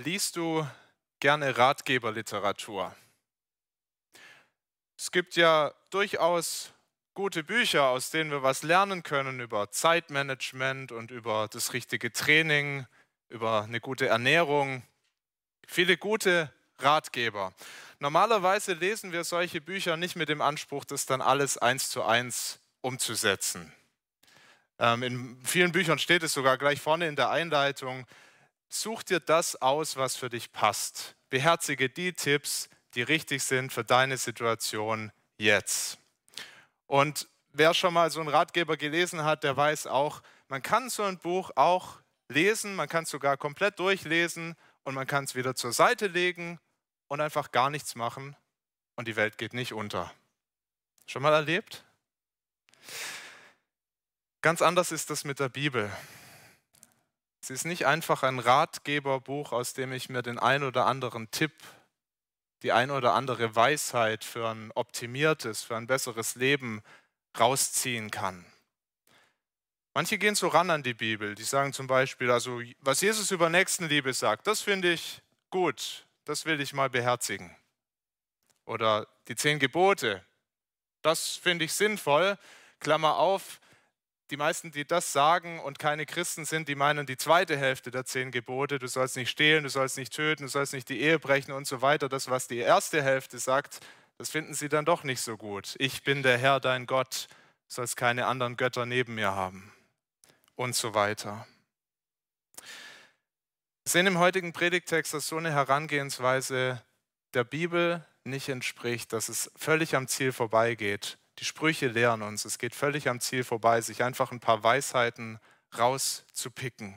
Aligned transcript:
Liest 0.00 0.36
du 0.36 0.64
gerne 1.18 1.58
Ratgeberliteratur? 1.58 2.94
Es 4.96 5.10
gibt 5.10 5.34
ja 5.34 5.74
durchaus 5.90 6.72
gute 7.14 7.42
Bücher, 7.42 7.88
aus 7.88 8.10
denen 8.10 8.30
wir 8.30 8.44
was 8.44 8.62
lernen 8.62 9.02
können 9.02 9.40
über 9.40 9.72
Zeitmanagement 9.72 10.92
und 10.92 11.10
über 11.10 11.48
das 11.50 11.72
richtige 11.72 12.12
Training, 12.12 12.86
über 13.28 13.62
eine 13.64 13.80
gute 13.80 14.06
Ernährung. 14.06 14.84
Viele 15.66 15.96
gute 15.96 16.52
Ratgeber. 16.78 17.52
Normalerweise 17.98 18.74
lesen 18.74 19.10
wir 19.10 19.24
solche 19.24 19.60
Bücher 19.60 19.96
nicht 19.96 20.14
mit 20.14 20.28
dem 20.28 20.42
Anspruch, 20.42 20.84
das 20.84 21.06
dann 21.06 21.20
alles 21.20 21.58
eins 21.58 21.90
zu 21.90 22.04
eins 22.04 22.60
umzusetzen. 22.82 23.72
Ähm, 24.78 25.02
in 25.02 25.44
vielen 25.44 25.72
Büchern 25.72 25.98
steht 25.98 26.22
es 26.22 26.32
sogar 26.32 26.56
gleich 26.56 26.80
vorne 26.80 27.08
in 27.08 27.16
der 27.16 27.30
Einleitung, 27.30 28.06
Such 28.68 29.02
dir 29.02 29.20
das 29.20 29.60
aus, 29.60 29.96
was 29.96 30.16
für 30.16 30.28
dich 30.28 30.52
passt. 30.52 31.16
Beherzige 31.30 31.88
die 31.88 32.12
Tipps, 32.12 32.68
die 32.94 33.02
richtig 33.02 33.42
sind 33.42 33.72
für 33.72 33.84
deine 33.84 34.16
Situation 34.16 35.12
jetzt. 35.36 35.98
Und 36.86 37.28
wer 37.52 37.74
schon 37.74 37.94
mal 37.94 38.10
so 38.10 38.20
einen 38.20 38.28
Ratgeber 38.28 38.76
gelesen 38.76 39.24
hat, 39.24 39.44
der 39.44 39.56
weiß 39.56 39.86
auch, 39.86 40.22
man 40.48 40.62
kann 40.62 40.90
so 40.90 41.02
ein 41.02 41.18
Buch 41.18 41.50
auch 41.54 41.98
lesen, 42.28 42.74
man 42.74 42.88
kann 42.88 43.04
es 43.04 43.10
sogar 43.10 43.36
komplett 43.36 43.78
durchlesen 43.78 44.54
und 44.84 44.94
man 44.94 45.06
kann 45.06 45.24
es 45.24 45.34
wieder 45.34 45.54
zur 45.54 45.72
Seite 45.72 46.06
legen 46.06 46.58
und 47.08 47.20
einfach 47.20 47.52
gar 47.52 47.70
nichts 47.70 47.94
machen 47.94 48.36
und 48.96 49.08
die 49.08 49.16
Welt 49.16 49.38
geht 49.38 49.54
nicht 49.54 49.72
unter. 49.72 50.12
Schon 51.06 51.22
mal 51.22 51.32
erlebt? 51.32 51.84
Ganz 54.40 54.62
anders 54.62 54.92
ist 54.92 55.10
das 55.10 55.24
mit 55.24 55.40
der 55.40 55.48
Bibel. 55.48 55.90
Sie 57.48 57.54
ist 57.54 57.64
nicht 57.64 57.86
einfach 57.86 58.24
ein 58.24 58.40
Ratgeberbuch, 58.40 59.52
aus 59.52 59.72
dem 59.72 59.90
ich 59.94 60.10
mir 60.10 60.20
den 60.20 60.38
ein 60.38 60.62
oder 60.62 60.84
anderen 60.84 61.30
Tipp, 61.30 61.54
die 62.60 62.72
ein 62.72 62.90
oder 62.90 63.14
andere 63.14 63.56
Weisheit 63.56 64.22
für 64.22 64.50
ein 64.50 64.70
optimiertes, 64.74 65.62
für 65.62 65.74
ein 65.74 65.86
besseres 65.86 66.34
Leben 66.34 66.82
rausziehen 67.40 68.10
kann. 68.10 68.44
Manche 69.94 70.18
gehen 70.18 70.34
so 70.34 70.48
ran 70.48 70.68
an 70.68 70.82
die 70.82 70.92
Bibel, 70.92 71.34
die 71.34 71.42
sagen 71.42 71.72
zum 71.72 71.86
Beispiel, 71.86 72.30
also 72.30 72.60
was 72.80 73.00
Jesus 73.00 73.30
über 73.30 73.48
Nächstenliebe 73.48 74.12
sagt, 74.12 74.46
das 74.46 74.60
finde 74.60 74.92
ich 74.92 75.22
gut, 75.48 76.04
das 76.26 76.44
will 76.44 76.60
ich 76.60 76.74
mal 76.74 76.90
beherzigen. 76.90 77.56
Oder 78.66 79.08
die 79.26 79.36
zehn 79.36 79.58
Gebote, 79.58 80.22
das 81.00 81.36
finde 81.36 81.64
ich 81.64 81.72
sinnvoll, 81.72 82.36
Klammer 82.78 83.16
auf, 83.16 83.58
die 84.30 84.36
meisten, 84.36 84.70
die 84.70 84.84
das 84.84 85.12
sagen 85.12 85.58
und 85.60 85.78
keine 85.78 86.04
Christen 86.04 86.44
sind, 86.44 86.68
die 86.68 86.74
meinen 86.74 87.06
die 87.06 87.16
zweite 87.16 87.56
Hälfte 87.56 87.90
der 87.90 88.04
zehn 88.04 88.30
Gebote, 88.30 88.78
du 88.78 88.86
sollst 88.86 89.16
nicht 89.16 89.30
stehlen, 89.30 89.64
du 89.64 89.70
sollst 89.70 89.96
nicht 89.96 90.12
töten, 90.12 90.44
du 90.44 90.48
sollst 90.48 90.72
nicht 90.72 90.88
die 90.88 91.00
Ehe 91.00 91.18
brechen 91.18 91.52
und 91.52 91.66
so 91.66 91.80
weiter. 91.82 92.08
Das, 92.08 92.28
was 92.28 92.46
die 92.46 92.58
erste 92.58 93.02
Hälfte 93.02 93.38
sagt, 93.38 93.80
das 94.18 94.30
finden 94.30 94.54
sie 94.54 94.68
dann 94.68 94.84
doch 94.84 95.04
nicht 95.04 95.20
so 95.20 95.36
gut. 95.36 95.76
Ich 95.78 96.02
bin 96.02 96.22
der 96.22 96.38
Herr, 96.38 96.60
dein 96.60 96.86
Gott, 96.86 97.28
du 97.68 97.74
sollst 97.74 97.96
keine 97.96 98.26
anderen 98.26 98.56
Götter 98.56 98.84
neben 98.84 99.14
mir 99.14 99.34
haben 99.34 99.72
und 100.56 100.74
so 100.74 100.94
weiter. 100.94 101.46
Wir 103.84 103.90
sehen 103.92 104.06
im 104.06 104.18
heutigen 104.18 104.52
Predigtext, 104.52 105.14
dass 105.14 105.28
so 105.28 105.36
eine 105.36 105.52
Herangehensweise 105.52 106.82
der 107.32 107.44
Bibel 107.44 108.04
nicht 108.24 108.50
entspricht, 108.50 109.12
dass 109.12 109.30
es 109.30 109.50
völlig 109.56 109.96
am 109.96 110.08
Ziel 110.08 110.32
vorbeigeht 110.32 111.16
die 111.38 111.44
Sprüche 111.44 111.88
lehren 111.88 112.22
uns, 112.22 112.44
es 112.44 112.58
geht 112.58 112.74
völlig 112.74 113.08
am 113.08 113.20
Ziel 113.20 113.44
vorbei, 113.44 113.80
sich 113.80 114.02
einfach 114.02 114.32
ein 114.32 114.40
paar 114.40 114.62
Weisheiten 114.62 115.38
rauszupicken. 115.76 116.94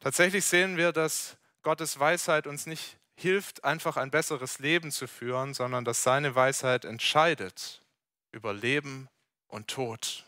Tatsächlich 0.00 0.44
sehen 0.44 0.76
wir, 0.76 0.92
dass 0.92 1.36
Gottes 1.62 1.98
Weisheit 1.98 2.46
uns 2.46 2.66
nicht 2.66 2.96
hilft, 3.16 3.64
einfach 3.64 3.96
ein 3.96 4.10
besseres 4.10 4.58
Leben 4.58 4.90
zu 4.90 5.08
führen, 5.08 5.54
sondern 5.54 5.84
dass 5.84 6.02
seine 6.02 6.34
Weisheit 6.34 6.84
entscheidet 6.84 7.82
über 8.30 8.52
Leben 8.52 9.08
und 9.48 9.68
Tod. 9.68 10.24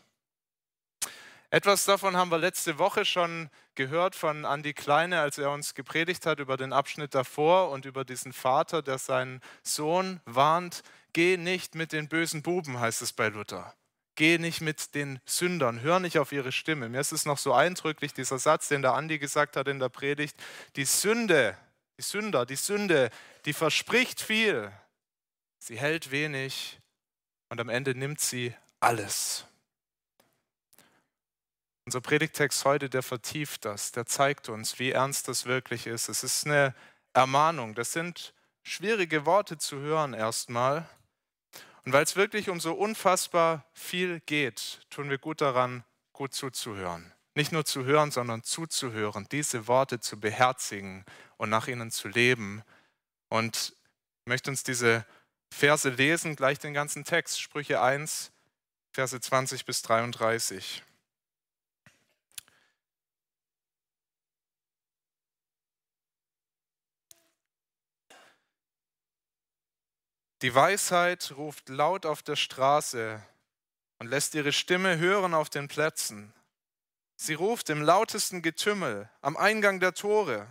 Etwas 1.51 1.85
davon 1.85 2.15
haben 2.15 2.29
wir 2.29 2.37
letzte 2.37 2.77
Woche 2.77 3.05
schon 3.05 3.49
gehört 3.73 4.15
von 4.15 4.45
Andi 4.45 4.73
Kleine, 4.73 5.21
als 5.21 5.37
er 5.37 5.51
uns 5.51 5.73
gepredigt 5.73 6.25
hat 6.25 6.39
über 6.39 6.57
den 6.57 6.73
Abschnitt 6.73 7.15
davor 7.15 7.71
und 7.71 7.85
über 7.85 8.05
diesen 8.05 8.33
Vater, 8.33 8.81
der 8.81 8.97
seinen 8.97 9.41
Sohn 9.63 10.19
warnt, 10.25 10.83
Geh 11.13 11.37
nicht 11.37 11.75
mit 11.75 11.91
den 11.91 12.07
bösen 12.07 12.41
Buben, 12.41 12.79
heißt 12.79 13.01
es 13.01 13.13
bei 13.13 13.29
Luther. 13.29 13.75
Geh 14.15 14.37
nicht 14.37 14.61
mit 14.61 14.95
den 14.95 15.19
Sündern, 15.25 15.81
hör 15.81 15.99
nicht 15.99 16.17
auf 16.17 16.31
ihre 16.31 16.51
Stimme. 16.51 16.89
Mir 16.89 16.99
ist 16.99 17.13
es 17.13 17.25
noch 17.25 17.37
so 17.37 17.53
eindrücklich, 17.53 18.13
dieser 18.13 18.37
Satz, 18.37 18.67
den 18.67 18.81
der 18.81 18.93
Andi 18.93 19.17
gesagt 19.17 19.55
hat 19.55 19.67
in 19.67 19.79
der 19.79 19.89
Predigt. 19.89 20.35
Die 20.75 20.85
Sünde, 20.85 21.57
die 21.97 22.03
Sünder, 22.03 22.45
die 22.45 22.57
Sünde, 22.57 23.11
die 23.45 23.53
verspricht 23.53 24.21
viel, 24.21 24.71
sie 25.57 25.79
hält 25.79 26.11
wenig 26.11 26.79
und 27.49 27.61
am 27.61 27.69
Ende 27.69 27.95
nimmt 27.95 28.19
sie 28.19 28.53
alles. 28.79 29.45
Unser 31.85 32.01
Predigtext 32.01 32.65
heute, 32.65 32.89
der 32.89 33.01
vertieft 33.01 33.65
das, 33.65 33.91
der 33.91 34.05
zeigt 34.05 34.49
uns, 34.49 34.77
wie 34.79 34.91
ernst 34.91 35.27
das 35.27 35.45
wirklich 35.45 35.87
ist. 35.87 36.07
Es 36.07 36.23
ist 36.23 36.45
eine 36.45 36.75
Ermahnung. 37.13 37.73
Das 37.73 37.93
sind 37.93 38.33
schwierige 38.63 39.25
Worte 39.25 39.57
zu 39.57 39.79
hören 39.79 40.13
erstmal. 40.13 40.87
Und 41.89 41.93
weil 41.93 42.03
es 42.03 42.15
wirklich 42.15 42.51
um 42.51 42.59
so 42.59 42.73
unfassbar 42.73 43.65
viel 43.73 44.19
geht, 44.27 44.81
tun 44.91 45.09
wir 45.09 45.17
gut 45.17 45.41
daran, 45.41 45.83
gut 46.13 46.35
zuzuhören. 46.35 47.11
Nicht 47.33 47.51
nur 47.51 47.65
zu 47.65 47.83
hören, 47.83 48.11
sondern 48.11 48.43
zuzuhören, 48.43 49.25
diese 49.31 49.67
Worte 49.67 49.99
zu 49.99 50.19
beherzigen 50.19 51.03
und 51.37 51.49
nach 51.49 51.67
ihnen 51.67 51.89
zu 51.89 52.07
leben. 52.07 52.61
Und 53.27 53.73
ich 54.19 54.27
möchte 54.27 54.51
uns 54.51 54.61
diese 54.61 55.03
Verse 55.49 55.89
lesen, 55.89 56.35
gleich 56.35 56.59
den 56.59 56.75
ganzen 56.75 57.05
Text, 57.05 57.41
Sprüche 57.41 57.81
1, 57.81 58.31
Verse 58.91 59.19
20 59.19 59.65
bis 59.65 59.81
33. 59.81 60.83
Die 70.41 70.55
Weisheit 70.55 71.33
ruft 71.35 71.67
laut 71.67 72.05
auf 72.05 72.23
der 72.23 72.37
Straße 72.37 73.21
und 73.97 74.07
lässt 74.07 74.35
ihre 74.35 74.53
Stimme 74.53 74.97
hören 74.97 75.33
auf 75.33 75.49
den 75.49 75.67
Plätzen. 75.67 76.33
Sie 77.17 77.33
ruft 77.33 77.69
im 77.69 77.81
lautesten 77.81 78.41
Getümmel 78.41 79.09
am 79.21 79.35
Eingang 79.35 79.81
der 79.81 79.93
Tore. 79.93 80.47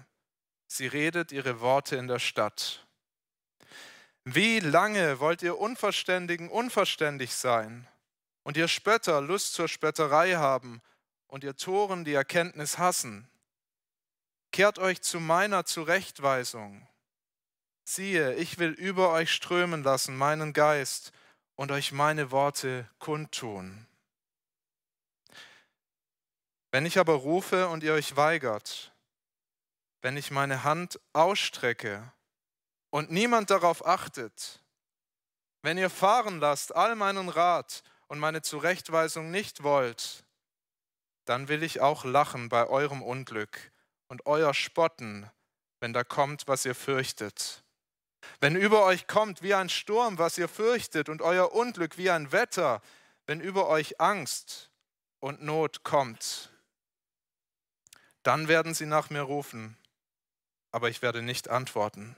Sie 0.67 0.87
redet 0.87 1.33
ihre 1.33 1.61
Worte 1.61 1.97
in 1.97 2.09
der 2.09 2.19
Stadt. 2.19 2.87
Wie 4.25 4.61
lange 4.61 5.21
wollt 5.21 5.43
ihr 5.43 5.59
Unverständigen 5.59 6.51
unverständig 6.51 7.35
sein 7.35 7.89
und 8.43 8.59
ihr 8.59 8.69
Spötter 8.69 9.23
Lust 9.23 9.55
zur 9.55 9.69
Spötterei 9.69 10.35
haben 10.35 10.83
und 11.29 11.45
ihr 11.45 11.57
Toren 11.57 12.05
die 12.05 12.13
Erkenntnis 12.13 12.77
hassen? 12.77 13.31
Kehrt 14.53 14.79
euch 14.79 15.01
zu 15.01 15.21
meiner 15.21 15.65
Zurechtweisung 15.65 16.88
Siehe, 17.91 18.35
ich 18.35 18.59
will 18.59 18.73
über 18.73 19.13
euch 19.13 19.33
strömen 19.33 19.83
lassen 19.83 20.15
meinen 20.15 20.53
Geist 20.53 21.11
und 21.55 21.71
euch 21.73 21.91
meine 21.91 22.31
Worte 22.31 22.87
kundtun. 22.99 23.87
Wenn 26.71 26.85
ich 26.85 26.99
aber 26.99 27.15
rufe 27.15 27.69
und 27.69 27.83
ihr 27.83 27.95
euch 27.95 28.15
weigert, 28.15 28.93
wenn 30.03 30.19
ich 30.19 30.31
meine 30.31 30.65
Hand 30.65 31.01
ausstrecke 31.15 32.13
und 32.91 33.11
niemand 33.11 33.49
darauf 33.49 33.87
achtet, 33.87 34.63
wenn 35.63 35.79
ihr 35.79 35.89
fahren 35.89 36.41
lasst 36.41 36.77
all 36.77 36.95
meinen 36.95 37.31
Rat 37.31 37.83
und 38.09 38.19
meine 38.19 38.43
Zurechtweisung 38.43 39.31
nicht 39.31 39.63
wollt, 39.63 40.27
dann 41.25 41.49
will 41.49 41.63
ich 41.63 41.81
auch 41.81 42.05
lachen 42.05 42.51
bei 42.51 42.67
eurem 42.67 43.01
Unglück 43.01 43.73
und 44.09 44.27
euer 44.27 44.53
Spotten, 44.53 45.31
wenn 45.81 45.95
da 45.95 46.05
kommt, 46.05 46.49
was 46.49 46.67
ihr 46.67 46.75
fürchtet. 46.75 47.65
Wenn 48.41 48.57
über 48.57 48.85
euch 48.85 49.07
kommt 49.07 49.43
wie 49.43 49.55
ein 49.55 49.69
Sturm, 49.69 50.19
was 50.19 50.39
ihr 50.39 50.49
fürchtet, 50.49 51.09
und 51.09 51.23
euer 51.23 51.53
Unglück 51.53 51.99
wie 51.99 52.11
ein 52.11 52.33
Wetter, 52.33 52.81
wenn 53.27 53.41
über 53.41 53.69
euch 53.69 54.01
Angst 54.01 54.71
und 55.21 55.43
Not 55.43 55.83
kommt, 55.83 56.51
dann 58.23 58.49
werden 58.49 58.75
sie 58.75 58.87
nach 58.87 59.11
mir 59.11 59.23
rufen, 59.23 59.77
aber 60.71 60.89
ich 60.89 61.03
werde 61.03 61.23
nicht 61.23 61.49
antworten. 61.49 62.17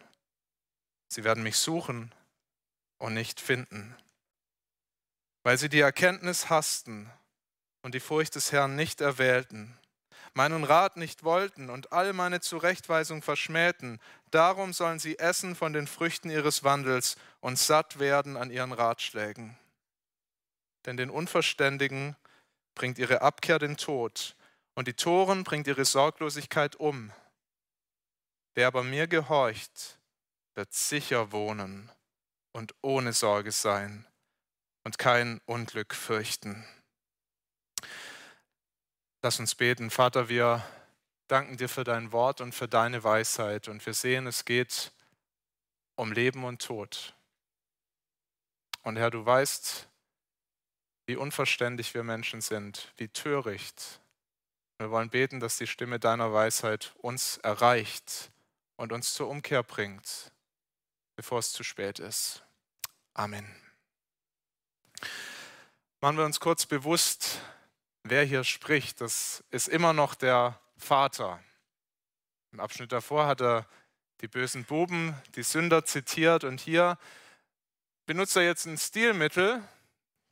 Sie 1.08 1.24
werden 1.24 1.42
mich 1.42 1.56
suchen 1.56 2.14
und 2.98 3.14
nicht 3.14 3.40
finden, 3.40 3.96
weil 5.42 5.58
sie 5.58 5.68
die 5.68 5.80
Erkenntnis 5.80 6.50
hassten 6.50 7.10
und 7.82 7.94
die 7.94 8.00
Furcht 8.00 8.34
des 8.34 8.52
Herrn 8.52 8.76
nicht 8.76 9.00
erwählten 9.00 9.79
meinen 10.34 10.64
Rat 10.64 10.96
nicht 10.96 11.24
wollten 11.24 11.70
und 11.70 11.92
all 11.92 12.12
meine 12.12 12.40
Zurechtweisung 12.40 13.22
verschmähten, 13.22 14.00
darum 14.30 14.72
sollen 14.72 14.98
sie 14.98 15.18
essen 15.18 15.54
von 15.54 15.72
den 15.72 15.86
Früchten 15.86 16.30
ihres 16.30 16.64
Wandels 16.64 17.16
und 17.40 17.58
satt 17.58 17.98
werden 17.98 18.36
an 18.36 18.50
ihren 18.50 18.72
Ratschlägen. 18.72 19.58
Denn 20.86 20.96
den 20.96 21.10
Unverständigen 21.10 22.16
bringt 22.74 22.98
ihre 22.98 23.22
Abkehr 23.22 23.58
den 23.58 23.76
Tod 23.76 24.36
und 24.74 24.88
die 24.88 24.94
Toren 24.94 25.44
bringt 25.44 25.66
ihre 25.66 25.84
Sorglosigkeit 25.84 26.76
um. 26.76 27.12
Wer 28.54 28.68
aber 28.68 28.82
mir 28.82 29.06
gehorcht, 29.06 29.98
wird 30.54 30.72
sicher 30.72 31.32
wohnen 31.32 31.90
und 32.52 32.74
ohne 32.82 33.12
Sorge 33.12 33.52
sein 33.52 34.06
und 34.84 34.98
kein 34.98 35.40
Unglück 35.46 35.94
fürchten. 35.94 36.64
Lass 39.22 39.38
uns 39.38 39.54
beten. 39.54 39.90
Vater, 39.90 40.30
wir 40.30 40.64
danken 41.28 41.58
dir 41.58 41.68
für 41.68 41.84
dein 41.84 42.10
Wort 42.10 42.40
und 42.40 42.54
für 42.54 42.68
deine 42.68 43.04
Weisheit. 43.04 43.68
Und 43.68 43.84
wir 43.84 43.92
sehen, 43.92 44.26
es 44.26 44.46
geht 44.46 44.92
um 45.94 46.10
Leben 46.10 46.42
und 46.44 46.62
Tod. 46.62 47.14
Und 48.82 48.96
Herr, 48.96 49.10
du 49.10 49.26
weißt, 49.26 49.88
wie 51.04 51.16
unverständlich 51.16 51.92
wir 51.92 52.02
Menschen 52.02 52.40
sind, 52.40 52.94
wie 52.96 53.08
töricht. 53.08 54.00
Wir 54.78 54.90
wollen 54.90 55.10
beten, 55.10 55.38
dass 55.38 55.58
die 55.58 55.66
Stimme 55.66 56.00
deiner 56.00 56.32
Weisheit 56.32 56.94
uns 56.96 57.36
erreicht 57.38 58.30
und 58.76 58.90
uns 58.90 59.12
zur 59.12 59.28
Umkehr 59.28 59.62
bringt, 59.62 60.32
bevor 61.16 61.40
es 61.40 61.52
zu 61.52 61.62
spät 61.62 61.98
ist. 61.98 62.42
Amen. 63.12 63.54
Machen 66.00 66.16
wir 66.16 66.24
uns 66.24 66.40
kurz 66.40 66.64
bewusst, 66.64 67.42
wer 68.10 68.24
hier 68.24 68.44
spricht. 68.44 69.00
Das 69.00 69.44
ist 69.50 69.68
immer 69.68 69.92
noch 69.92 70.14
der 70.14 70.58
Vater. 70.76 71.40
Im 72.52 72.60
Abschnitt 72.60 72.90
davor 72.92 73.26
hat 73.26 73.40
er 73.40 73.66
die 74.20 74.28
bösen 74.28 74.64
Buben, 74.64 75.14
die 75.36 75.44
Sünder 75.44 75.84
zitiert 75.84 76.42
und 76.44 76.60
hier 76.60 76.98
benutzt 78.06 78.36
er 78.36 78.42
jetzt 78.42 78.66
ein 78.66 78.76
Stilmittel, 78.76 79.62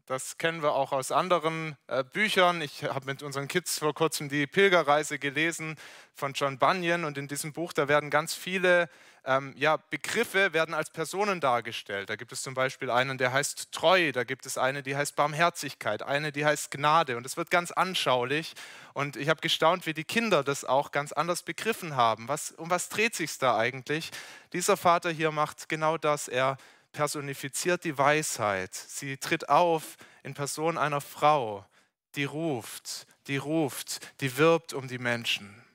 das 0.07 0.39
kennen 0.39 0.63
wir 0.63 0.73
auch 0.73 0.93
aus 0.93 1.13
anderen 1.13 1.77
äh, 1.87 2.03
Büchern. 2.03 2.63
Ich 2.63 2.85
habe 2.85 3.05
mit 3.05 3.23
unseren 3.23 3.47
Kids 3.47 3.79
vor 3.79 3.95
kurzem 3.95 4.31
die 4.31 4.47
Pilgerreise 4.47 5.19
gelesen 5.19 5.77
von 6.15 6.33
John 6.33 6.59
Bunyan 6.59 7.05
und 7.05 7.19
in 7.19 7.29
diesem 7.29 7.53
Buch, 7.53 7.75
da 7.75 7.89
werden 7.89 8.09
ganz 8.09 8.35
viele 8.35 8.89
ähm, 9.29 9.53
ja, 9.59 9.77
Begriffe 9.77 10.55
werden 10.55 10.75
als 10.75 10.89
Personen 10.89 11.39
dargestellt. 11.39 12.09
Da 12.09 12.17
gibt 12.17 12.33
es 12.33 12.41
zum 12.41 12.55
Beispiel 12.55 12.91
einen, 12.91 13.19
der 13.19 13.31
heißt 13.31 13.71
Treu, 13.73 14.11
da 14.11 14.25
gibt 14.25 14.47
es 14.47 14.57
eine, 14.57 14.83
die 14.83 14.97
heißt 14.97 15.17
Barmherzigkeit, 15.17 16.03
eine, 16.03 16.33
die 16.33 16.47
heißt 16.47 16.71
Gnade 16.71 17.15
und 17.19 17.27
es 17.27 17.37
wird 17.37 17.51
ganz 17.51 17.71
anschaulich 17.71 18.55
und 18.95 19.17
ich 19.17 19.29
habe 19.29 19.43
gestaunt, 19.43 19.85
wie 19.85 19.93
die 19.93 20.05
Kinder 20.05 20.43
das 20.43 20.65
auch 20.65 20.93
ganz 20.93 21.13
anders 21.13 21.43
begriffen 21.43 21.95
haben. 21.95 22.27
Was, 22.27 22.53
um 22.53 22.71
was 22.71 22.89
dreht 22.89 23.15
sich 23.15 23.37
da 23.37 23.59
eigentlich? 23.59 24.11
Dieser 24.55 24.79
Vater 24.79 25.11
hier 25.11 25.31
macht 25.31 25.69
genau 25.69 25.99
das, 25.99 26.29
er 26.29 26.57
personifiziert 26.93 27.85
die 27.85 27.99
Weisheit. 27.99 28.75
Sie 28.75 29.19
tritt 29.19 29.51
auf 29.51 29.99
in 30.23 30.33
Person 30.33 30.79
einer 30.79 31.03
Frau, 31.03 31.67
die 32.15 32.25
ruft, 32.25 33.07
die 33.27 33.37
ruft, 33.37 34.01
die 34.23 34.39
wirbt 34.39 34.73
um 34.73 34.89
die 34.89 34.99
Menschen. 34.99 35.68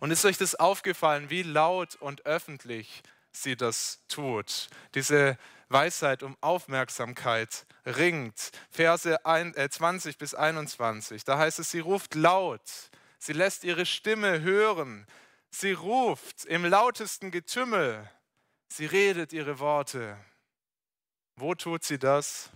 Und 0.00 0.10
ist 0.10 0.24
euch 0.24 0.38
das 0.38 0.54
aufgefallen, 0.54 1.30
wie 1.30 1.42
laut 1.42 1.96
und 1.96 2.26
öffentlich 2.26 3.02
sie 3.32 3.56
das 3.56 4.00
tut? 4.08 4.68
Diese 4.94 5.38
Weisheit 5.68 6.22
um 6.22 6.36
Aufmerksamkeit 6.40 7.66
ringt. 7.86 8.50
Verse 8.70 9.18
20 9.24 10.14
äh, 10.14 10.18
bis 10.18 10.34
21. 10.34 11.24
Da 11.24 11.38
heißt 11.38 11.60
es, 11.60 11.70
sie 11.70 11.80
ruft 11.80 12.14
laut, 12.14 12.90
sie 13.18 13.32
lässt 13.32 13.64
ihre 13.64 13.86
Stimme 13.86 14.40
hören, 14.40 15.06
sie 15.50 15.72
ruft 15.72 16.44
im 16.44 16.64
lautesten 16.64 17.30
Getümmel. 17.30 18.08
Sie 18.72 18.86
redet 18.86 19.32
ihre 19.32 19.58
Worte. 19.58 20.16
Wo 21.34 21.54
tut 21.54 21.84
sie 21.84 21.98
das? 21.98 22.50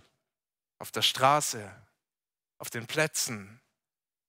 Auf 0.77 0.91
der 0.91 1.01
Straße, 1.01 1.69
auf 2.57 2.69
den 2.69 2.87
Plätzen, 2.87 3.61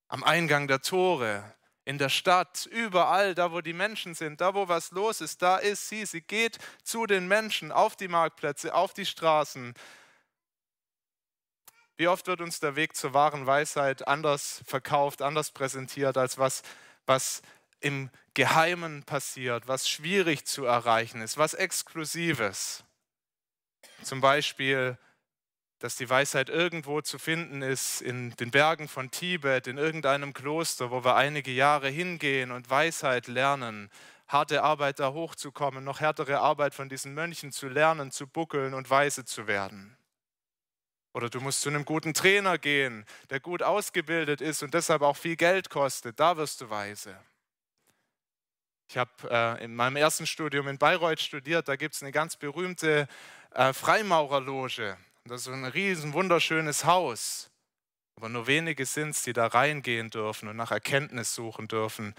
am 0.07 0.23
Eingang 0.23 0.67
der 0.67 0.81
Tore, 0.81 1.55
in 1.87 1.97
der 1.97 2.09
Stadt, 2.09 2.65
überall, 2.65 3.33
da 3.33 3.53
wo 3.53 3.61
die 3.61 3.71
Menschen 3.71 4.13
sind, 4.13 4.41
da 4.41 4.53
wo 4.53 4.67
was 4.67 4.91
los 4.91 5.21
ist, 5.21 5.41
da 5.41 5.55
ist 5.55 5.87
sie. 5.87 6.05
Sie 6.05 6.19
geht 6.19 6.57
zu 6.83 7.05
den 7.05 7.29
Menschen 7.29 7.71
auf 7.71 7.95
die 7.95 8.09
Marktplätze, 8.09 8.75
auf 8.75 8.93
die 8.93 9.05
Straßen. 9.05 9.73
Wie 11.95 12.09
oft 12.09 12.27
wird 12.27 12.41
uns 12.41 12.59
der 12.59 12.75
Weg 12.75 12.93
zur 12.97 13.13
wahren 13.13 13.45
Weisheit 13.45 14.05
anders 14.05 14.61
verkauft, 14.67 15.21
anders 15.21 15.51
präsentiert, 15.51 16.17
als 16.17 16.37
was, 16.37 16.61
was 17.05 17.41
im 17.79 18.09
Geheimen 18.33 19.03
passiert, 19.03 19.69
was 19.69 19.87
schwierig 19.87 20.45
zu 20.45 20.65
erreichen 20.65 21.21
ist, 21.21 21.37
was 21.37 21.53
Exklusives. 21.53 22.83
Zum 24.03 24.19
Beispiel, 24.19 24.97
dass 25.79 25.95
die 25.95 26.09
Weisheit 26.09 26.49
irgendwo 26.49 27.01
zu 27.01 27.19
finden 27.19 27.61
ist 27.61 28.01
in 28.01 28.31
den 28.37 28.51
Bergen 28.51 28.87
von 28.87 29.11
Tibet, 29.11 29.67
in 29.67 29.77
irgendeinem 29.77 30.33
Kloster, 30.33 30.89
wo 30.91 31.03
wir 31.03 31.15
einige 31.15 31.51
Jahre 31.51 31.89
hingehen 31.89 32.51
und 32.51 32.69
Weisheit 32.69 33.27
lernen, 33.27 33.89
harte 34.27 34.63
Arbeit 34.63 34.99
da 34.99 35.13
hochzukommen, 35.13 35.83
noch 35.83 35.99
härtere 35.99 36.39
Arbeit 36.39 36.73
von 36.73 36.89
diesen 36.89 37.13
Mönchen 37.13 37.51
zu 37.51 37.67
lernen, 37.67 38.11
zu 38.11 38.27
buckeln 38.27 38.73
und 38.73 38.89
weise 38.89 39.23
zu 39.23 39.47
werden. 39.47 39.97
Oder 41.13 41.29
du 41.29 41.39
musst 41.39 41.61
zu 41.61 41.69
einem 41.69 41.85
guten 41.85 42.13
Trainer 42.13 42.57
gehen, 42.57 43.05
der 43.29 43.39
gut 43.39 43.63
ausgebildet 43.63 44.41
ist 44.41 44.61
und 44.63 44.73
deshalb 44.73 45.01
auch 45.01 45.17
viel 45.17 45.35
Geld 45.35 45.69
kostet. 45.69 46.19
Da 46.19 46.37
wirst 46.37 46.61
du 46.61 46.69
weise. 46.69 47.17
Ich 48.89 48.97
habe 48.97 49.11
äh, 49.29 49.63
in 49.63 49.75
meinem 49.75 49.95
ersten 49.95 50.25
Studium 50.25 50.67
in 50.67 50.77
Bayreuth 50.77 51.19
studiert, 51.19 51.67
da 51.67 51.75
gibt 51.75 51.95
es 51.95 52.01
eine 52.01 52.11
ganz 52.11 52.37
berühmte 52.37 53.07
äh, 53.51 53.73
Freimaurerloge. 53.73 54.97
Das 55.27 55.41
ist 55.41 55.47
ein 55.49 55.65
riesen 55.65 56.13
wunderschönes 56.13 56.85
Haus. 56.85 57.49
Aber 58.15 58.29
nur 58.29 58.47
wenige 58.47 58.85
sind 58.85 59.09
es, 59.09 59.23
die 59.23 59.33
da 59.33 59.47
reingehen 59.47 60.09
dürfen 60.09 60.47
und 60.47 60.55
nach 60.55 60.71
Erkenntnis 60.71 61.35
suchen 61.35 61.67
dürfen. 61.67 62.15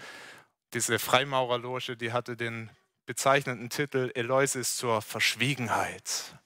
Diese 0.73 0.99
Freimaurerloge, 0.99 1.97
die 1.97 2.13
hatte 2.13 2.37
den 2.37 2.69
bezeichnenden 3.05 3.71
Titel 3.71 4.11
Eloisis 4.13 4.75
zur 4.75 5.01
Verschwiegenheit. 5.01 6.37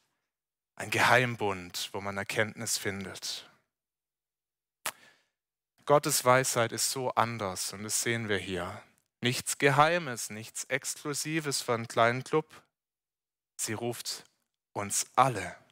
Ein 0.75 0.89
Geheimbund, 0.89 1.89
wo 1.91 1.99
man 1.99 2.17
Erkenntnis 2.17 2.77
findet. 2.77 3.51
Gottes 5.85 6.23
Weisheit 6.23 6.71
ist 6.71 6.91
so 6.91 7.11
anders 7.11 7.73
und 7.73 7.83
das 7.83 8.01
sehen 8.01 8.29
wir 8.29 8.37
hier. 8.37 8.81
Nichts 9.19 9.57
Geheimes, 9.57 10.29
nichts 10.29 10.63
Exklusives 10.65 11.61
für 11.61 11.73
einen 11.73 11.89
kleinen 11.89 12.23
Club. 12.23 12.63
Sie 13.57 13.73
ruft 13.73 14.23
uns 14.71 15.05
alle. 15.15 15.62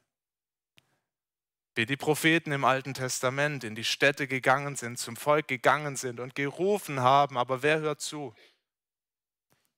Wie 1.74 1.86
die 1.86 1.96
Propheten 1.96 2.52
im 2.52 2.64
Alten 2.64 2.92
Testament 2.92 3.64
in 3.64 3.74
die 3.74 3.84
Städte 3.84 4.28
gegangen 4.28 4.76
sind, 4.76 4.98
zum 4.98 5.16
Volk 5.16 5.48
gegangen 5.48 5.96
sind 5.96 6.20
und 6.20 6.34
gerufen 6.34 7.00
haben, 7.00 7.38
aber 7.38 7.62
wer 7.62 7.80
hört 7.80 8.02
zu? 8.02 8.34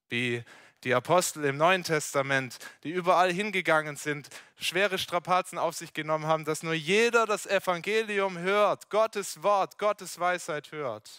Wie 0.09 0.43
die 0.83 0.93
Apostel 0.93 1.45
im 1.45 1.57
Neuen 1.57 1.85
Testament, 1.85 2.59
die 2.83 2.91
überall 2.91 3.33
hingegangen 3.33 3.97
sind, 3.97 4.29
schwere 4.57 4.99
Strapazen 4.99 5.57
auf 5.57 5.77
sich 5.77 5.95
genommen 5.95 6.27
haben, 6.27 6.45
dass 6.45 6.63
nur 6.63 6.75
jeder 6.75 7.27
das 7.27 7.47
Evangelium 7.47 8.39
hört, 8.39 8.91
Gottes 8.91 9.43
Wort, 9.43 9.79
Gottes 9.79 10.19
Weisheit 10.19 10.73
hört. 10.73 11.11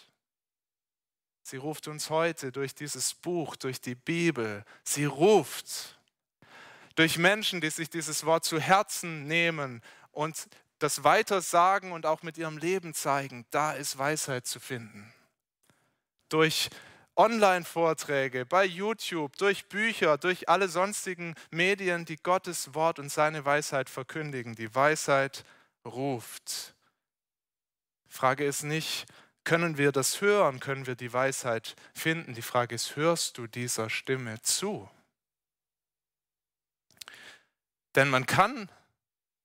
Sie 1.42 1.58
ruft 1.58 1.88
uns 1.88 2.10
heute 2.10 2.52
durch 2.52 2.76
dieses 2.76 3.14
Buch, 3.14 3.56
durch 3.56 3.80
die 3.80 3.96
Bibel. 3.96 4.66
Sie 4.84 5.06
ruft 5.06 6.00
durch 6.96 7.18
Menschen, 7.18 7.62
die 7.62 7.70
sich 7.70 7.90
dieses 7.90 8.26
Wort 8.26 8.46
zu 8.46 8.60
Herzen 8.60 9.26
nehmen 9.28 9.82
und 10.12 10.48
das 10.80 11.04
weitersagen 11.04 11.92
und 11.92 12.06
auch 12.06 12.24
mit 12.24 12.38
ihrem 12.38 12.58
Leben 12.58 12.94
zeigen. 12.94 13.46
Da 13.52 13.74
ist 13.74 13.98
Weisheit 13.98 14.46
zu 14.46 14.60
finden. 14.60 15.14
Durch 16.30 16.70
Online-Vorträge, 17.16 18.46
bei 18.46 18.66
YouTube, 18.66 19.38
durch 19.38 19.68
Bücher, 19.68 20.18
durch 20.18 20.50
alle 20.50 20.68
sonstigen 20.68 21.36
Medien, 21.50 22.04
die 22.04 22.18
Gottes 22.18 22.74
Wort 22.74 23.00
und 23.00 23.10
seine 23.10 23.46
Weisheit 23.46 23.90
verkündigen. 23.90 24.56
Die 24.56 24.74
Weisheit 24.76 25.46
ruft. 25.86 26.76
Frage 28.10 28.46
ist 28.46 28.64
nicht, 28.64 29.06
können 29.46 29.78
wir 29.78 29.92
das 29.92 30.20
hören? 30.22 30.60
Können 30.60 30.88
wir 30.88 30.96
die 30.96 31.14
Weisheit 31.14 31.76
finden? 31.94 32.34
Die 32.34 32.42
Frage 32.42 32.76
ist, 32.76 32.96
hörst 32.96 33.38
du 33.38 33.48
dieser 33.48 33.90
Stimme 33.90 34.42
zu? 34.42 34.90
Denn 37.96 38.10
man 38.10 38.26
kann 38.26 38.70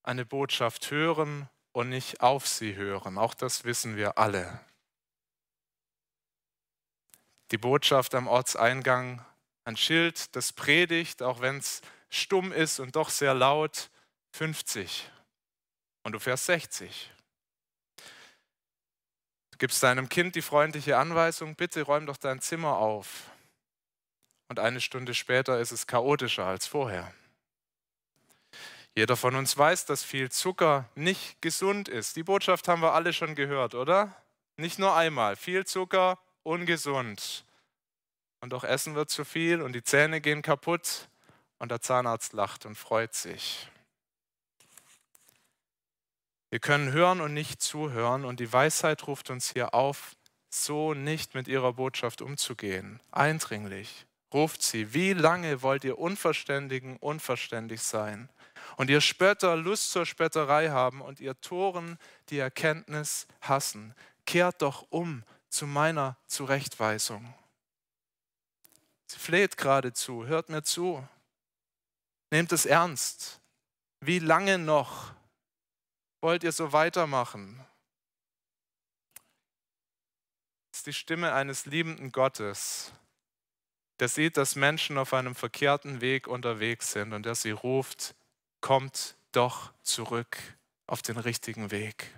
eine 0.02 0.24
Botschaft 0.24 0.90
hören 0.90 1.48
und 1.72 1.88
nicht 1.88 2.20
auf 2.20 2.46
sie 2.46 2.74
hören. 2.74 3.18
Auch 3.18 3.34
das 3.34 3.64
wissen 3.64 3.96
wir 3.96 4.18
alle. 4.18 4.60
Die 7.50 7.58
Botschaft 7.58 8.14
am 8.14 8.28
Ortseingang, 8.28 9.24
ein 9.64 9.76
Schild, 9.76 10.34
das 10.36 10.52
predigt, 10.52 11.22
auch 11.22 11.40
wenn 11.40 11.58
es 11.58 11.82
stumm 12.08 12.52
ist 12.52 12.80
und 12.80 12.96
doch 12.96 13.10
sehr 13.10 13.34
laut, 13.34 13.90
50. 14.32 15.10
Und 16.02 16.12
du 16.12 16.18
fährst 16.18 16.46
60 16.46 17.12
gibst 19.60 19.82
deinem 19.82 20.08
Kind 20.08 20.34
die 20.34 20.42
freundliche 20.42 20.96
Anweisung, 20.96 21.54
bitte 21.54 21.82
räum 21.82 22.06
doch 22.06 22.16
dein 22.16 22.40
Zimmer 22.40 22.78
auf. 22.78 23.30
Und 24.48 24.58
eine 24.58 24.80
Stunde 24.80 25.14
später 25.14 25.60
ist 25.60 25.70
es 25.70 25.86
chaotischer 25.86 26.46
als 26.46 26.66
vorher. 26.66 27.12
Jeder 28.96 29.16
von 29.16 29.36
uns 29.36 29.56
weiß, 29.56 29.86
dass 29.86 30.02
viel 30.02 30.30
Zucker 30.30 30.88
nicht 30.94 31.40
gesund 31.40 31.88
ist. 31.88 32.16
Die 32.16 32.22
Botschaft 32.22 32.68
haben 32.68 32.82
wir 32.82 32.92
alle 32.92 33.12
schon 33.12 33.34
gehört, 33.34 33.74
oder? 33.74 34.16
Nicht 34.56 34.78
nur 34.78 34.94
einmal. 34.94 35.36
Viel 35.36 35.64
Zucker, 35.64 36.18
ungesund. 36.42 37.44
und 38.40 38.50
doch 38.50 38.64
Essen 38.64 38.94
wird 38.94 39.10
zu 39.10 39.24
viel 39.24 39.60
und 39.60 39.74
die 39.74 39.82
Zähne 39.84 40.20
gehen 40.20 40.42
kaputt 40.42 41.08
und 41.58 41.70
der 41.70 41.80
Zahnarzt 41.80 42.32
lacht 42.32 42.64
und 42.64 42.74
freut 42.74 43.14
sich. 43.14 43.68
Wir 46.48 46.58
können 46.58 46.90
hören 46.92 47.20
und 47.20 47.32
nicht 47.34 47.62
zuhören 47.62 48.24
und 48.24 48.40
die 48.40 48.52
Weisheit 48.52 49.06
ruft 49.06 49.30
uns 49.30 49.52
hier 49.52 49.74
auf, 49.74 50.16
so 50.48 50.94
nicht 50.94 51.34
mit 51.34 51.46
ihrer 51.46 51.74
Botschaft 51.74 52.22
umzugehen. 52.22 53.00
Eindringlich 53.12 54.06
ruft 54.32 54.62
sie, 54.62 54.94
wie 54.94 55.12
lange 55.12 55.62
wollt 55.62 55.84
ihr 55.84 55.98
Unverständigen 55.98 56.96
unverständig 56.96 57.82
sein? 57.82 58.28
Und 58.76 58.90
ihr 58.90 59.00
Spötter 59.00 59.56
Lust 59.56 59.90
zur 59.90 60.06
Spötterei 60.06 60.70
haben 60.70 61.00
und 61.00 61.20
ihr 61.20 61.40
Toren 61.40 61.98
die 62.28 62.38
Erkenntnis 62.38 63.26
hassen. 63.40 63.94
Kehrt 64.26 64.62
doch 64.62 64.86
um 64.90 65.24
zu 65.48 65.66
meiner 65.66 66.16
Zurechtweisung. 66.26 67.34
Sie 69.06 69.18
fleht 69.18 69.56
geradezu, 69.56 70.26
hört 70.26 70.48
mir 70.48 70.62
zu. 70.62 71.06
Nehmt 72.30 72.52
es 72.52 72.64
ernst. 72.64 73.40
Wie 74.00 74.20
lange 74.20 74.56
noch 74.56 75.12
wollt 76.20 76.44
ihr 76.44 76.52
so 76.52 76.72
weitermachen? 76.72 77.64
Das 80.70 80.80
ist 80.80 80.86
die 80.86 80.92
Stimme 80.92 81.32
eines 81.34 81.66
liebenden 81.66 82.12
Gottes, 82.12 82.92
der 83.98 84.08
sieht, 84.08 84.36
dass 84.36 84.54
Menschen 84.54 84.96
auf 84.96 85.12
einem 85.12 85.34
verkehrten 85.34 86.00
Weg 86.00 86.26
unterwegs 86.26 86.92
sind 86.92 87.12
und 87.12 87.26
der 87.26 87.34
sie 87.34 87.50
ruft, 87.50 88.14
kommt 88.60 89.16
doch 89.32 89.72
zurück 89.82 90.38
auf 90.86 91.02
den 91.02 91.16
richtigen 91.16 91.70
Weg. 91.70 92.14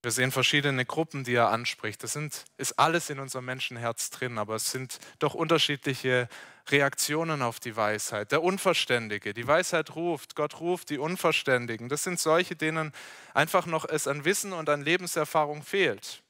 Wir 0.00 0.12
sehen 0.12 0.30
verschiedene 0.30 0.84
Gruppen, 0.84 1.24
die 1.24 1.34
er 1.34 1.50
anspricht. 1.50 2.02
Das 2.04 2.12
sind, 2.12 2.44
ist 2.56 2.78
alles 2.78 3.10
in 3.10 3.18
unserem 3.18 3.46
Menschenherz 3.46 4.10
drin, 4.10 4.38
aber 4.38 4.54
es 4.54 4.70
sind 4.70 5.00
doch 5.18 5.34
unterschiedliche 5.34 6.28
Reaktionen 6.68 7.42
auf 7.42 7.58
die 7.58 7.74
Weisheit. 7.74 8.30
Der 8.30 8.42
Unverständige, 8.42 9.34
die 9.34 9.46
Weisheit 9.46 9.96
ruft, 9.96 10.36
Gott 10.36 10.60
ruft 10.60 10.90
die 10.90 10.98
Unverständigen. 10.98 11.88
Das 11.88 12.04
sind 12.04 12.20
solche, 12.20 12.54
denen 12.54 12.92
einfach 13.34 13.66
noch 13.66 13.84
es 13.84 14.06
an 14.06 14.24
Wissen 14.24 14.52
und 14.52 14.68
an 14.68 14.82
Lebenserfahrung 14.82 15.62
fehlt. 15.64 16.22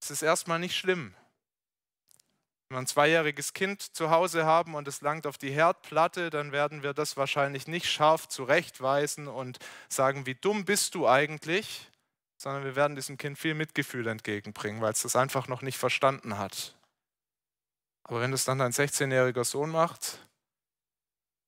Es 0.00 0.10
ist 0.10 0.22
erstmal 0.22 0.58
nicht 0.58 0.76
schlimm. 0.76 1.14
Wenn 2.68 2.76
wir 2.76 2.80
ein 2.80 2.86
zweijähriges 2.86 3.54
Kind 3.54 3.80
zu 3.80 4.10
Hause 4.10 4.44
haben 4.44 4.74
und 4.74 4.86
es 4.86 5.00
langt 5.00 5.26
auf 5.26 5.38
die 5.38 5.50
Herdplatte, 5.50 6.28
dann 6.28 6.52
werden 6.52 6.82
wir 6.82 6.92
das 6.92 7.16
wahrscheinlich 7.16 7.66
nicht 7.66 7.86
scharf 7.86 8.28
zurechtweisen 8.28 9.26
und 9.26 9.58
sagen, 9.88 10.26
wie 10.26 10.34
dumm 10.34 10.66
bist 10.66 10.94
du 10.94 11.08
eigentlich, 11.08 11.90
sondern 12.36 12.64
wir 12.64 12.76
werden 12.76 12.94
diesem 12.94 13.16
Kind 13.16 13.38
viel 13.38 13.54
Mitgefühl 13.54 14.06
entgegenbringen, 14.06 14.82
weil 14.82 14.92
es 14.92 15.02
das 15.02 15.16
einfach 15.16 15.48
noch 15.48 15.62
nicht 15.62 15.78
verstanden 15.78 16.36
hat. 16.36 16.76
Aber 18.04 18.20
wenn 18.20 18.32
das 18.32 18.44
dann 18.44 18.58
dein 18.58 18.72
16-jähriger 18.72 19.44
Sohn 19.44 19.70
macht, 19.70 20.18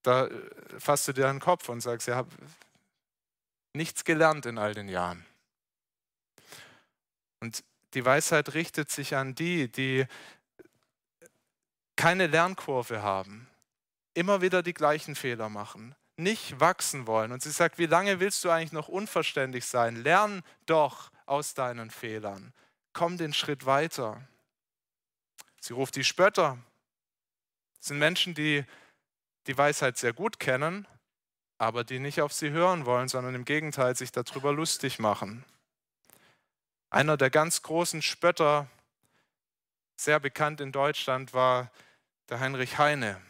da 0.03 0.27
äh, 0.27 0.51
fasst 0.79 1.07
du 1.07 1.13
dir 1.13 1.27
den 1.27 1.41
Kopf 1.41 1.69
und 1.69 1.83
sagst, 1.83 2.09
ja, 2.09 2.17
habe 2.17 2.31
nichts 3.75 4.05
gelernt 4.05 4.47
in 4.47 4.57
all 4.57 4.73
den 4.73 4.89
Jahren. 4.89 5.25
Und 7.41 7.63
die 7.95 8.05
Weisheit 8.05 8.55
richtet 8.55 8.91
sich 8.91 9.17
an 9.17 9.35
die, 9.35 9.71
die 9.71 10.07
keine 12.01 12.29
Lernkurve 12.29 13.03
haben, 13.03 13.47
immer 14.15 14.41
wieder 14.41 14.63
die 14.63 14.73
gleichen 14.73 15.15
Fehler 15.15 15.51
machen, 15.51 15.95
nicht 16.17 16.59
wachsen 16.59 17.07
wollen. 17.07 17.31
Und 17.31 17.43
sie 17.43 17.51
sagt, 17.51 17.77
wie 17.77 17.85
lange 17.85 18.21
willst 18.21 18.43
du 18.43 18.49
eigentlich 18.49 18.73
noch 18.73 18.89
unverständlich 18.89 19.67
sein? 19.67 19.97
Lern 19.97 20.43
doch 20.65 21.11
aus 21.27 21.53
deinen 21.53 21.91
Fehlern. 21.91 22.55
Komm 22.95 23.19
den 23.19 23.35
Schritt 23.35 23.67
weiter. 23.67 24.27
Sie 25.61 25.75
ruft 25.75 25.95
die 25.95 26.05
Spötter. 26.05 26.57
Das 27.77 27.89
sind 27.89 27.99
Menschen, 27.99 28.33
die 28.33 28.65
die 29.47 29.59
Weisheit 29.59 29.99
sehr 29.99 30.15
gut 30.15 30.41
kennen, 30.41 30.89
aber 31.59 31.85
die 31.85 31.99
nicht 31.99 32.23
auf 32.23 32.33
sie 32.33 32.49
hören 32.49 32.87
wollen, 32.87 33.09
sondern 33.09 33.35
im 33.35 33.45
Gegenteil 33.45 33.95
sich 33.95 34.11
darüber 34.11 34.55
lustig 34.55 35.01
machen. 35.01 35.45
Einer 36.89 37.19
der 37.19 37.29
ganz 37.29 37.61
großen 37.61 38.01
Spötter, 38.01 38.71
sehr 39.97 40.19
bekannt 40.19 40.63
in 40.63 40.73
Deutschland, 40.73 41.35
war 41.35 41.71
der 42.31 42.41
Heinrich 42.41 42.79
Heine 42.79 43.21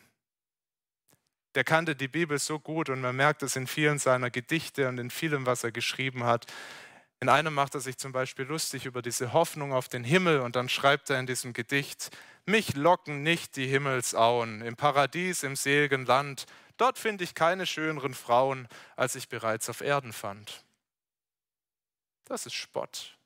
der 1.54 1.64
kannte 1.64 1.97
die 1.97 2.09
Bibel 2.09 2.38
so 2.38 2.59
gut 2.59 2.88
und 2.88 3.00
man 3.00 3.16
merkt 3.16 3.42
es 3.42 3.57
in 3.57 3.66
vielen 3.66 3.99
seiner 3.99 4.30
Gedichte 4.30 4.88
und 4.88 4.99
in 4.99 5.11
vielem, 5.11 5.47
was 5.47 5.64
er 5.64 5.73
geschrieben 5.73 6.25
hat. 6.25 6.47
In 7.19 7.28
einem 7.28 7.52
macht 7.52 7.75
er 7.75 7.80
sich 7.80 7.99
zum 7.99 8.12
Beispiel 8.12 8.47
lustig 8.47 8.87
über 8.87 9.02
diese 9.02 9.33
Hoffnung 9.33 9.73
auf 9.73 9.88
den 9.88 10.04
Himmel 10.04 10.40
und 10.40 10.57
dann 10.57 10.69
schreibt 10.69 11.11
er 11.11 11.19
in 11.19 11.26
diesem 11.26 11.52
Gedicht, 11.52 12.16
mich 12.47 12.75
locken 12.76 13.23
nicht 13.23 13.57
die 13.57 13.66
Himmelsauen, 13.66 14.62
im 14.62 14.76
Paradies, 14.76 15.42
im 15.42 15.57
seligen 15.57 16.07
Land, 16.07 16.47
dort 16.76 16.99
finde 16.99 17.25
ich 17.25 17.35
keine 17.35 17.66
schöneren 17.66 18.14
Frauen, 18.14 18.69
als 18.97 19.16
ich 19.16 19.28
bereits 19.28 19.69
auf 19.69 19.83
Erden 19.83 20.12
fand. 20.12 20.64
Das 22.25 22.47
ist 22.47 22.54
Spott 22.54 23.19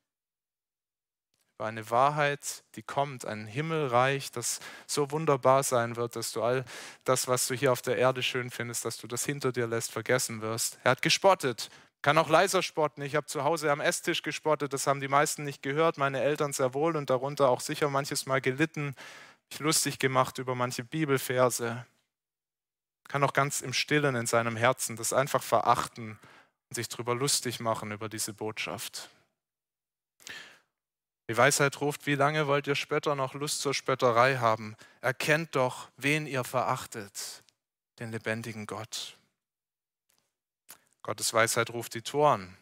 über 1.57 1.67
eine 1.67 1.89
Wahrheit, 1.91 2.65
die 2.75 2.83
kommt, 2.83 3.25
ein 3.25 3.47
Himmelreich, 3.47 4.33
das 4.33 4.59
so 4.89 5.13
wunderbar 5.13 5.63
sein 5.63 5.95
wird, 5.95 6.17
dass 6.17 6.33
du 6.33 6.43
all 6.43 6.65
das, 7.05 7.29
was 7.29 7.47
du 7.47 7.55
hier 7.55 7.71
auf 7.71 7.81
der 7.81 7.97
Erde 7.97 8.25
schön 8.25 8.51
findest, 8.51 8.85
dass 8.85 8.97
du 8.97 9.07
das 9.07 9.25
hinter 9.25 9.53
dir 9.53 9.69
lässt, 9.69 9.93
vergessen 9.93 10.43
wirst. 10.43 10.79
Er 10.83 10.93
hat 10.93 11.03
gespottet, 11.03 11.71
kann 12.03 12.19
auch 12.19 12.29
leiser 12.29 12.63
spotten. 12.63 13.03
Ich 13.03 13.15
habe 13.15 13.27
zu 13.27 13.45
Hause 13.45 13.71
am 13.71 13.81
Esstisch 13.81 14.23
gespottet, 14.23 14.73
das 14.73 14.89
haben 14.89 15.01
die 15.01 15.09
meisten 15.09 15.45
nicht 15.45 15.63
gehört, 15.63 15.97
meine 15.97 16.21
Eltern 16.21 16.53
sehr 16.53 16.75
wohl 16.75 16.97
und 16.97 17.09
darunter 17.09 17.49
auch 17.49 17.61
sicher 17.61 17.89
manches 17.89 18.27
Mal 18.27 18.41
gelitten, 18.41 18.97
mich 19.49 19.61
lustig 19.61 20.01
gemacht 20.01 20.39
über 20.39 20.57
manche 20.57 20.83
Bibelverse. 20.83 21.87
Kann 23.07 23.23
auch 23.23 23.33
ganz 23.33 23.61
im 23.61 23.73
Stillen 23.73 24.17
in 24.17 24.27
seinem 24.27 24.57
Herzen 24.57 24.97
das 24.97 25.13
einfach 25.13 25.43
verachten 25.43 26.19
und 26.69 26.75
sich 26.75 26.89
darüber 26.89 27.15
lustig 27.15 27.61
machen 27.61 27.93
über 27.93 28.09
diese 28.09 28.33
Botschaft. 28.33 29.09
Die 31.29 31.37
Weisheit 31.37 31.81
ruft, 31.81 32.07
wie 32.07 32.17
lange 32.17 32.47
wollt 32.47 32.67
ihr 32.67 32.75
Spötter 32.75 33.15
noch 33.15 33.35
Lust 33.35 33.61
zur 33.61 33.73
Spötterei 33.73 34.37
haben? 34.37 34.77
Erkennt 35.01 35.57
doch, 35.57 35.89
wen 35.97 36.27
ihr 36.27 36.45
verachtet, 36.45 37.43
den 37.99 38.11
lebendigen 38.11 38.67
Gott. 38.67 39.17
Gottes 41.03 41.33
Weisheit 41.33 41.71
ruft 41.71 41.95
die 41.95 42.03
Toren. 42.03 42.57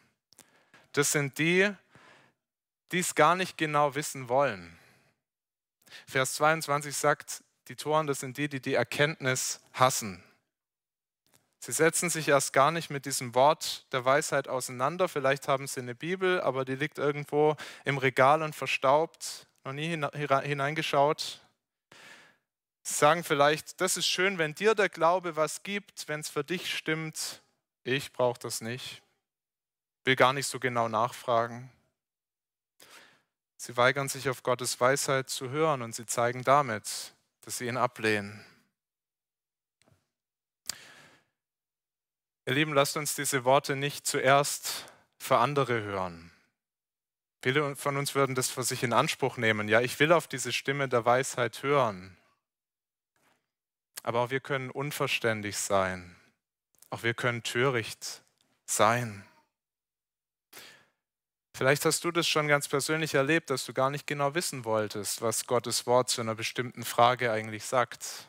Das 0.93 1.11
sind 1.11 1.37
die, 1.37 1.73
die 2.91 2.99
es 2.99 3.15
gar 3.15 3.35
nicht 3.35 3.57
genau 3.57 3.95
wissen 3.95 4.29
wollen. 4.29 4.77
Vers 6.07 6.35
22 6.35 6.95
sagt, 6.95 7.43
die 7.67 7.75
Toren, 7.75 8.07
das 8.07 8.19
sind 8.19 8.37
die, 8.37 8.47
die 8.47 8.61
die 8.61 8.73
Erkenntnis 8.73 9.59
hassen. 9.73 10.23
Sie 11.65 11.71
setzen 11.71 12.09
sich 12.09 12.27
erst 12.27 12.51
gar 12.51 12.71
nicht 12.71 12.89
mit 12.89 13.05
diesem 13.05 13.35
Wort 13.35 13.85
der 13.93 14.03
Weisheit 14.03 14.49
auseinander. 14.49 15.07
Vielleicht 15.07 15.47
haben 15.47 15.65
sie 15.65 15.79
eine 15.79 15.95
Bibel, 15.95 16.41
aber 16.41 16.65
die 16.65 16.75
liegt 16.75 16.97
irgendwo 16.97 17.55
im 17.85 17.97
Regal 17.97 18.43
und 18.43 18.53
verstaubt, 18.53 19.47
noch 19.63 19.71
nie 19.71 19.87
hineingeschaut. 19.87 21.39
Sie 22.81 22.93
sagen 22.93 23.23
vielleicht, 23.23 23.79
das 23.79 23.95
ist 23.95 24.07
schön, 24.07 24.37
wenn 24.39 24.53
dir 24.53 24.75
der 24.75 24.89
Glaube 24.89 25.37
was 25.37 25.63
gibt, 25.63 26.09
wenn 26.09 26.19
es 26.19 26.27
für 26.27 26.43
dich 26.43 26.75
stimmt. 26.75 27.41
Ich 27.85 28.11
brauche 28.11 28.39
das 28.39 28.59
nicht. 28.59 29.01
Will 30.03 30.17
gar 30.17 30.33
nicht 30.33 30.47
so 30.47 30.59
genau 30.59 30.89
nachfragen. 30.89 31.71
Sie 33.55 33.77
weigern 33.77 34.09
sich 34.09 34.27
auf 34.27 34.43
Gottes 34.43 34.81
Weisheit 34.81 35.29
zu 35.29 35.49
hören 35.49 35.81
und 35.81 35.95
sie 35.95 36.07
zeigen 36.07 36.43
damit, 36.43 37.13
dass 37.39 37.59
sie 37.59 37.67
ihn 37.67 37.77
ablehnen. 37.77 38.45
Ihr 42.45 42.53
Lieben, 42.55 42.73
lasst 42.73 42.97
uns 42.97 43.15
diese 43.15 43.45
Worte 43.45 43.77
nicht 43.77 44.05
zuerst 44.05 44.85
für 45.17 45.37
andere 45.37 45.81
hören. 45.81 46.29
Viele 47.41 47.75
von 47.77 47.95
uns 47.95 48.15
würden 48.15 48.35
das 48.35 48.49
für 48.49 48.63
sich 48.63 48.83
in 48.83 48.91
Anspruch 48.91 49.37
nehmen. 49.37 49.69
Ja, 49.69 49.79
ich 49.79 49.97
will 49.99 50.11
auf 50.11 50.27
diese 50.27 50.51
Stimme 50.51 50.89
der 50.89 51.05
Weisheit 51.05 51.63
hören. 51.63 52.17
Aber 54.01 54.19
auch 54.21 54.29
wir 54.29 54.41
können 54.41 54.71
unverständlich 54.71 55.57
sein. 55.57 56.17
Auch 56.89 57.03
wir 57.03 57.13
können 57.13 57.43
töricht 57.43 58.21
sein. 58.65 59.25
Vielleicht 61.55 61.85
hast 61.85 62.03
du 62.03 62.11
das 62.11 62.27
schon 62.27 62.49
ganz 62.49 62.67
persönlich 62.67 63.13
erlebt, 63.13 63.51
dass 63.51 63.63
du 63.63 63.73
gar 63.73 63.89
nicht 63.89 64.05
genau 64.05 64.35
wissen 64.35 64.65
wolltest, 64.65 65.21
was 65.21 65.45
Gottes 65.47 65.85
Wort 65.85 66.09
zu 66.09 66.19
einer 66.19 66.35
bestimmten 66.35 66.83
Frage 66.83 67.31
eigentlich 67.31 67.63
sagt. 67.63 68.27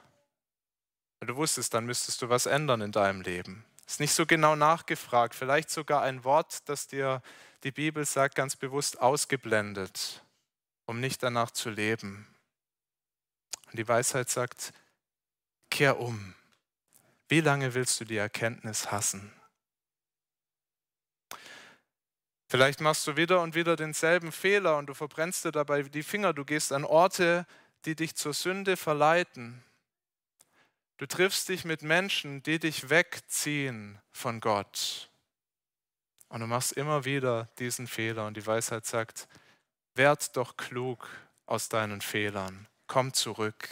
Weil 1.18 1.28
du 1.28 1.36
wusstest, 1.36 1.74
dann 1.74 1.86
müsstest 1.86 2.22
du 2.22 2.28
was 2.28 2.46
ändern 2.46 2.80
in 2.80 2.92
deinem 2.92 3.22
Leben. 3.22 3.64
Ist 3.86 4.00
nicht 4.00 4.14
so 4.14 4.26
genau 4.26 4.56
nachgefragt, 4.56 5.34
vielleicht 5.34 5.70
sogar 5.70 6.02
ein 6.02 6.24
Wort, 6.24 6.68
das 6.68 6.86
dir 6.86 7.22
die 7.64 7.72
Bibel 7.72 8.04
sagt, 8.04 8.34
ganz 8.34 8.56
bewusst 8.56 9.00
ausgeblendet, 9.00 10.22
um 10.86 11.00
nicht 11.00 11.22
danach 11.22 11.50
zu 11.50 11.70
leben. 11.70 12.26
Und 13.66 13.78
die 13.78 13.88
Weisheit 13.88 14.30
sagt, 14.30 14.72
kehr 15.70 15.98
um. 15.98 16.34
Wie 17.28 17.40
lange 17.40 17.74
willst 17.74 18.00
du 18.00 18.04
die 18.04 18.16
Erkenntnis 18.16 18.90
hassen? 18.90 19.32
Vielleicht 22.48 22.80
machst 22.80 23.06
du 23.06 23.16
wieder 23.16 23.40
und 23.40 23.54
wieder 23.54 23.74
denselben 23.74 24.30
Fehler 24.30 24.76
und 24.78 24.86
du 24.86 24.94
verbrennst 24.94 25.44
dir 25.44 25.50
dabei 25.50 25.82
die 25.82 26.02
Finger. 26.02 26.32
Du 26.32 26.44
gehst 26.44 26.72
an 26.72 26.84
Orte, 26.84 27.46
die 27.84 27.96
dich 27.96 28.14
zur 28.14 28.32
Sünde 28.32 28.76
verleiten. 28.76 29.64
Du 30.96 31.06
triffst 31.06 31.48
dich 31.48 31.64
mit 31.64 31.82
Menschen, 31.82 32.42
die 32.42 32.58
dich 32.58 32.88
wegziehen 32.88 34.00
von 34.12 34.40
Gott. 34.40 35.10
Und 36.28 36.40
du 36.40 36.46
machst 36.46 36.72
immer 36.72 37.04
wieder 37.04 37.48
diesen 37.58 37.86
Fehler. 37.86 38.26
Und 38.26 38.36
die 38.36 38.46
Weisheit 38.46 38.86
sagt, 38.86 39.28
werd 39.94 40.36
doch 40.36 40.56
klug 40.56 41.08
aus 41.46 41.68
deinen 41.68 42.00
Fehlern. 42.00 42.68
Komm 42.86 43.12
zurück. 43.12 43.68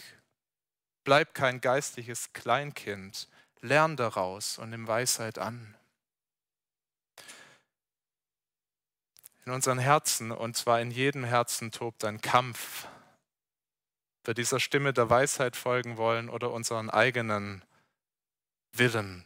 Bleib 1.03 1.33
kein 1.33 1.61
geistliches 1.61 2.33
Kleinkind. 2.33 3.27
Lern 3.61 3.95
daraus 3.95 4.57
und 4.57 4.69
nimm 4.71 4.87
Weisheit 4.87 5.37
an. 5.37 5.75
In 9.45 9.51
unseren 9.51 9.79
Herzen, 9.79 10.31
und 10.31 10.55
zwar 10.55 10.79
in 10.81 10.91
jedem 10.91 11.23
Herzen, 11.23 11.71
tobt 11.71 12.05
ein 12.05 12.21
Kampf. 12.21 12.87
Wir 14.23 14.33
dieser 14.33 14.59
Stimme 14.59 14.93
der 14.93 15.09
Weisheit 15.09 15.55
folgen 15.55 15.97
wollen 15.97 16.29
oder 16.29 16.51
unseren 16.51 16.89
eigenen 16.89 17.63
Willen 18.71 19.25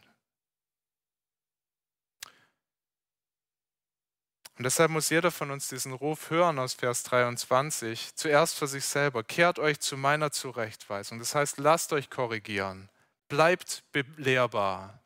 Und 4.58 4.64
deshalb 4.64 4.90
muss 4.90 5.08
jeder 5.08 5.30
von 5.30 5.52
uns 5.52 5.68
diesen 5.68 5.92
Ruf 5.92 6.30
hören 6.30 6.58
aus 6.58 6.74
Vers 6.74 7.04
23, 7.04 8.16
zuerst 8.16 8.58
für 8.58 8.66
sich 8.66 8.84
selber, 8.84 9.22
kehrt 9.22 9.60
euch 9.60 9.78
zu 9.78 9.96
meiner 9.96 10.32
Zurechtweisung. 10.32 11.20
Das 11.20 11.36
heißt, 11.36 11.58
lasst 11.58 11.92
euch 11.92 12.10
korrigieren, 12.10 12.88
bleibt 13.28 13.84
belehrbar, 13.92 15.00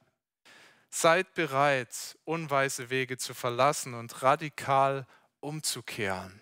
seid 0.88 1.34
bereit, 1.34 2.16
unweise 2.24 2.88
Wege 2.88 3.18
zu 3.18 3.34
verlassen 3.34 3.92
und 3.92 4.22
radikal 4.22 5.06
umzukehren. 5.40 6.40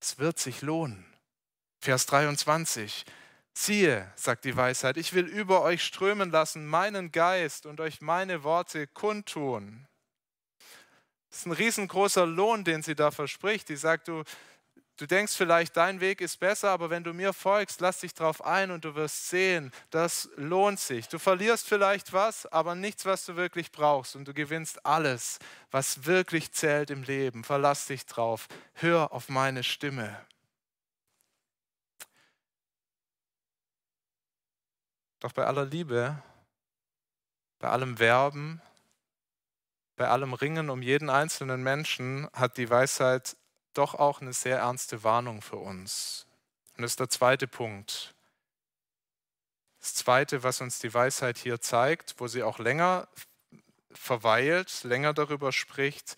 Es 0.00 0.18
wird 0.18 0.38
sich 0.38 0.62
lohnen. 0.62 1.09
Vers 1.82 2.04
23, 2.04 3.06
siehe, 3.54 4.12
sagt 4.14 4.44
die 4.44 4.54
Weisheit, 4.54 4.98
ich 4.98 5.14
will 5.14 5.24
über 5.24 5.62
euch 5.62 5.82
strömen 5.82 6.30
lassen 6.30 6.66
meinen 6.66 7.10
Geist 7.10 7.64
und 7.64 7.80
euch 7.80 8.02
meine 8.02 8.42
Worte 8.42 8.86
kundtun. 8.86 9.86
Das 11.30 11.38
ist 11.38 11.46
ein 11.46 11.52
riesengroßer 11.52 12.26
Lohn, 12.26 12.64
den 12.64 12.82
sie 12.82 12.94
da 12.94 13.10
verspricht. 13.10 13.70
Die 13.70 13.76
sagt, 13.76 14.08
du, 14.08 14.24
du 14.98 15.06
denkst 15.06 15.34
vielleicht, 15.34 15.74
dein 15.74 16.00
Weg 16.00 16.20
ist 16.20 16.38
besser, 16.38 16.68
aber 16.68 16.90
wenn 16.90 17.02
du 17.02 17.14
mir 17.14 17.32
folgst, 17.32 17.80
lass 17.80 18.00
dich 18.00 18.12
darauf 18.12 18.44
ein 18.44 18.70
und 18.70 18.84
du 18.84 18.94
wirst 18.94 19.30
sehen, 19.30 19.72
das 19.88 20.28
lohnt 20.36 20.80
sich. 20.80 21.08
Du 21.08 21.18
verlierst 21.18 21.66
vielleicht 21.66 22.12
was, 22.12 22.44
aber 22.44 22.74
nichts, 22.74 23.06
was 23.06 23.24
du 23.24 23.36
wirklich 23.36 23.72
brauchst. 23.72 24.16
Und 24.16 24.28
du 24.28 24.34
gewinnst 24.34 24.84
alles, 24.84 25.38
was 25.70 26.04
wirklich 26.04 26.52
zählt 26.52 26.90
im 26.90 27.04
Leben. 27.04 27.42
Verlass 27.42 27.86
dich 27.86 28.04
drauf. 28.04 28.48
Hör 28.74 29.12
auf 29.12 29.30
meine 29.30 29.62
Stimme. 29.62 30.20
Doch 35.20 35.32
bei 35.32 35.46
aller 35.46 35.66
Liebe, 35.66 36.20
bei 37.58 37.68
allem 37.68 37.98
Werben, 37.98 38.60
bei 39.96 40.08
allem 40.08 40.32
Ringen 40.32 40.70
um 40.70 40.80
jeden 40.80 41.10
einzelnen 41.10 41.62
Menschen 41.62 42.28
hat 42.32 42.56
die 42.56 42.70
Weisheit 42.70 43.36
doch 43.74 43.94
auch 43.94 44.22
eine 44.22 44.32
sehr 44.32 44.58
ernste 44.58 45.04
Warnung 45.04 45.42
für 45.42 45.56
uns. 45.56 46.26
Und 46.76 46.82
das 46.82 46.92
ist 46.92 47.00
der 47.00 47.10
zweite 47.10 47.46
Punkt. 47.46 48.14
Das 49.78 49.94
zweite, 49.94 50.42
was 50.42 50.62
uns 50.62 50.78
die 50.78 50.92
Weisheit 50.92 51.36
hier 51.36 51.60
zeigt, 51.60 52.14
wo 52.18 52.26
sie 52.26 52.42
auch 52.42 52.58
länger 52.58 53.08
verweilt, 53.92 54.84
länger 54.84 55.12
darüber 55.12 55.52
spricht, 55.52 56.16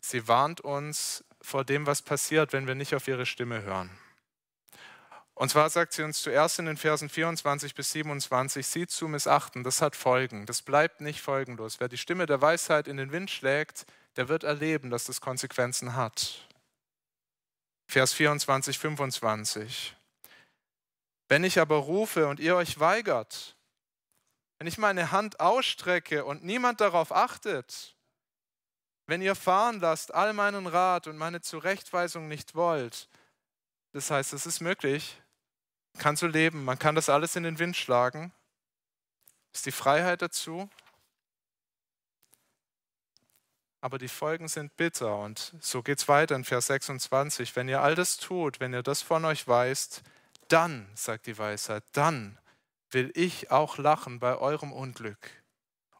sie 0.00 0.26
warnt 0.28 0.60
uns 0.62 1.24
vor 1.42 1.64
dem, 1.64 1.86
was 1.86 2.02
passiert, 2.02 2.52
wenn 2.52 2.66
wir 2.66 2.74
nicht 2.74 2.94
auf 2.94 3.06
ihre 3.06 3.26
Stimme 3.26 3.62
hören. 3.62 3.90
Und 5.40 5.48
zwar 5.48 5.70
sagt 5.70 5.94
sie 5.94 6.02
uns 6.02 6.20
zuerst 6.20 6.58
in 6.58 6.66
den 6.66 6.76
Versen 6.76 7.08
24 7.08 7.74
bis 7.74 7.92
27, 7.92 8.66
sie 8.66 8.86
zu 8.86 9.08
missachten, 9.08 9.64
das 9.64 9.80
hat 9.80 9.96
Folgen, 9.96 10.44
das 10.44 10.60
bleibt 10.60 11.00
nicht 11.00 11.22
folgenlos. 11.22 11.80
Wer 11.80 11.88
die 11.88 11.96
Stimme 11.96 12.26
der 12.26 12.42
Weisheit 12.42 12.86
in 12.86 12.98
den 12.98 13.10
Wind 13.10 13.30
schlägt, 13.30 13.86
der 14.16 14.28
wird 14.28 14.44
erleben, 14.44 14.90
dass 14.90 15.06
das 15.06 15.22
Konsequenzen 15.22 15.96
hat. 15.96 16.46
Vers 17.88 18.12
24, 18.12 18.78
25. 18.78 19.96
Wenn 21.28 21.42
ich 21.42 21.58
aber 21.58 21.76
rufe 21.76 22.28
und 22.28 22.38
ihr 22.38 22.54
euch 22.56 22.78
weigert, 22.78 23.56
wenn 24.58 24.66
ich 24.66 24.76
meine 24.76 25.10
Hand 25.10 25.40
ausstrecke 25.40 26.26
und 26.26 26.44
niemand 26.44 26.82
darauf 26.82 27.12
achtet, 27.12 27.96
wenn 29.06 29.22
ihr 29.22 29.34
fahren 29.34 29.80
lasst 29.80 30.12
all 30.12 30.34
meinen 30.34 30.66
Rat 30.66 31.06
und 31.06 31.16
meine 31.16 31.40
Zurechtweisung 31.40 32.28
nicht 32.28 32.54
wollt, 32.54 33.08
das 33.92 34.10
heißt, 34.10 34.34
es 34.34 34.44
ist 34.44 34.60
möglich, 34.60 35.16
kann 35.98 36.16
so 36.16 36.26
leben, 36.26 36.64
man 36.64 36.78
kann 36.78 36.94
das 36.94 37.08
alles 37.08 37.36
in 37.36 37.42
den 37.42 37.58
Wind 37.58 37.76
schlagen. 37.76 38.32
Ist 39.52 39.66
die 39.66 39.72
Freiheit 39.72 40.22
dazu? 40.22 40.68
Aber 43.80 43.98
die 43.98 44.08
Folgen 44.08 44.48
sind 44.48 44.76
bitter 44.76 45.18
und 45.18 45.54
so 45.60 45.82
geht 45.82 45.98
es 45.98 46.08
weiter 46.08 46.36
in 46.36 46.44
Vers 46.44 46.66
26. 46.66 47.56
Wenn 47.56 47.68
ihr 47.68 47.80
all 47.80 47.94
das 47.94 48.18
tut, 48.18 48.60
wenn 48.60 48.74
ihr 48.74 48.82
das 48.82 49.00
von 49.00 49.24
euch 49.24 49.48
weist, 49.48 50.02
dann, 50.48 50.86
sagt 50.94 51.26
die 51.26 51.38
Weisheit, 51.38 51.84
dann 51.92 52.38
will 52.90 53.10
ich 53.14 53.50
auch 53.50 53.78
lachen 53.78 54.18
bei 54.18 54.36
eurem 54.36 54.72
Unglück 54.72 55.39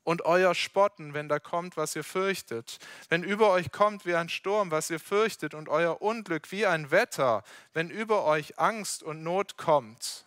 und 0.02 0.22
euer 0.22 0.54
Spotten, 0.54 1.14
wenn 1.14 1.28
da 1.28 1.38
kommt, 1.38 1.76
was 1.76 1.94
ihr 1.94 2.04
fürchtet. 2.04 2.78
Wenn 3.08 3.22
über 3.22 3.50
euch 3.50 3.70
kommt 3.70 4.06
wie 4.06 4.14
ein 4.14 4.28
Sturm, 4.28 4.70
was 4.70 4.90
ihr 4.90 5.00
fürchtet, 5.00 5.54
und 5.54 5.68
euer 5.68 6.00
Unglück 6.02 6.50
wie 6.50 6.66
ein 6.66 6.90
Wetter, 6.90 7.44
wenn 7.72 7.90
über 7.90 8.24
euch 8.24 8.58
Angst 8.58 9.02
und 9.02 9.22
Not 9.22 9.56
kommt. 9.56 10.26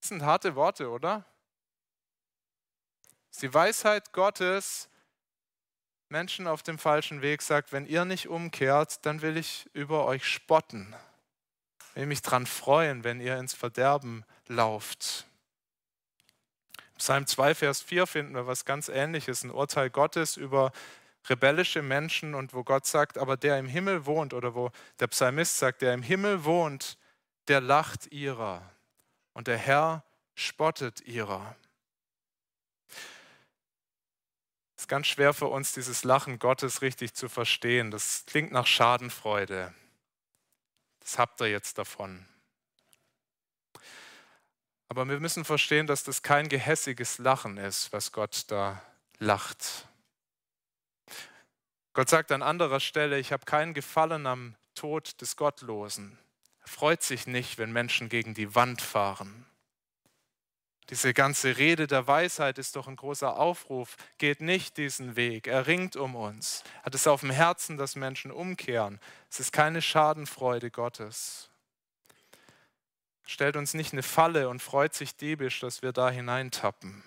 Das 0.00 0.08
sind 0.08 0.22
harte 0.22 0.54
Worte, 0.56 0.90
oder? 0.90 1.24
Das 3.28 3.36
ist 3.38 3.42
die 3.42 3.54
Weisheit 3.54 4.12
Gottes, 4.12 4.90
Menschen 6.12 6.46
auf 6.46 6.62
dem 6.62 6.78
falschen 6.78 7.22
Weg 7.22 7.40
sagt, 7.40 7.72
wenn 7.72 7.86
ihr 7.86 8.04
nicht 8.04 8.28
umkehrt, 8.28 9.04
dann 9.06 9.22
will 9.22 9.38
ich 9.38 9.68
über 9.72 10.04
euch 10.04 10.26
spotten. 10.26 10.94
Ich 11.90 11.96
will 11.96 12.06
mich 12.06 12.20
daran 12.20 12.46
freuen, 12.46 13.02
wenn 13.02 13.18
ihr 13.18 13.38
ins 13.38 13.54
Verderben 13.54 14.24
lauft. 14.46 15.26
Psalm 17.02 17.26
2, 17.26 17.56
Vers 17.56 17.82
4 17.82 18.06
finden 18.06 18.36
wir 18.36 18.46
was 18.46 18.64
ganz 18.64 18.88
Ähnliches, 18.88 19.42
ein 19.42 19.50
Urteil 19.50 19.90
Gottes 19.90 20.36
über 20.36 20.70
rebellische 21.28 21.82
Menschen 21.82 22.36
und 22.36 22.54
wo 22.54 22.62
Gott 22.62 22.86
sagt, 22.86 23.18
aber 23.18 23.36
der 23.36 23.58
im 23.58 23.66
Himmel 23.66 24.06
wohnt 24.06 24.32
oder 24.32 24.54
wo 24.54 24.70
der 25.00 25.08
Psalmist 25.08 25.58
sagt, 25.58 25.82
der 25.82 25.94
im 25.94 26.02
Himmel 26.04 26.44
wohnt, 26.44 26.96
der 27.48 27.60
lacht 27.60 28.12
ihrer 28.12 28.70
und 29.32 29.48
der 29.48 29.58
Herr 29.58 30.04
spottet 30.36 31.00
ihrer. 31.00 31.56
Es 34.76 34.84
ist 34.84 34.88
ganz 34.88 35.08
schwer 35.08 35.34
für 35.34 35.48
uns, 35.48 35.72
dieses 35.72 36.04
Lachen 36.04 36.38
Gottes 36.38 36.82
richtig 36.82 37.14
zu 37.14 37.28
verstehen. 37.28 37.90
Das 37.90 38.26
klingt 38.26 38.52
nach 38.52 38.68
Schadenfreude. 38.68 39.74
Das 41.00 41.18
habt 41.18 41.40
ihr 41.40 41.50
jetzt 41.50 41.78
davon. 41.78 42.24
Aber 44.92 45.08
wir 45.08 45.20
müssen 45.20 45.46
verstehen, 45.46 45.86
dass 45.86 46.04
das 46.04 46.20
kein 46.20 46.50
gehässiges 46.50 47.16
Lachen 47.16 47.56
ist, 47.56 47.94
was 47.94 48.12
Gott 48.12 48.44
da 48.48 48.82
lacht. 49.18 49.88
Gott 51.94 52.10
sagt 52.10 52.30
an 52.30 52.42
anderer 52.42 52.78
Stelle, 52.78 53.18
ich 53.18 53.32
habe 53.32 53.46
keinen 53.46 53.72
Gefallen 53.72 54.26
am 54.26 54.54
Tod 54.74 55.18
des 55.22 55.36
Gottlosen. 55.36 56.18
Er 56.60 56.68
freut 56.68 57.02
sich 57.02 57.26
nicht, 57.26 57.56
wenn 57.56 57.72
Menschen 57.72 58.10
gegen 58.10 58.34
die 58.34 58.54
Wand 58.54 58.82
fahren. 58.82 59.46
Diese 60.90 61.14
ganze 61.14 61.56
Rede 61.56 61.86
der 61.86 62.06
Weisheit 62.06 62.58
ist 62.58 62.76
doch 62.76 62.86
ein 62.86 62.96
großer 62.96 63.38
Aufruf. 63.38 63.96
Geht 64.18 64.42
nicht 64.42 64.76
diesen 64.76 65.16
Weg. 65.16 65.46
Er 65.46 65.66
ringt 65.66 65.96
um 65.96 66.14
uns. 66.14 66.64
Hat 66.82 66.94
es 66.94 67.06
auf 67.06 67.20
dem 67.20 67.30
Herzen, 67.30 67.78
dass 67.78 67.96
Menschen 67.96 68.30
umkehren. 68.30 69.00
Es 69.30 69.40
ist 69.40 69.54
keine 69.54 69.80
Schadenfreude 69.80 70.70
Gottes 70.70 71.48
stellt 73.32 73.56
uns 73.56 73.74
nicht 73.74 73.92
eine 73.92 74.02
Falle 74.02 74.48
und 74.48 74.62
freut 74.62 74.94
sich 74.94 75.16
diebisch, 75.16 75.60
dass 75.60 75.82
wir 75.82 75.92
da 75.92 76.10
hineintappen. 76.10 77.02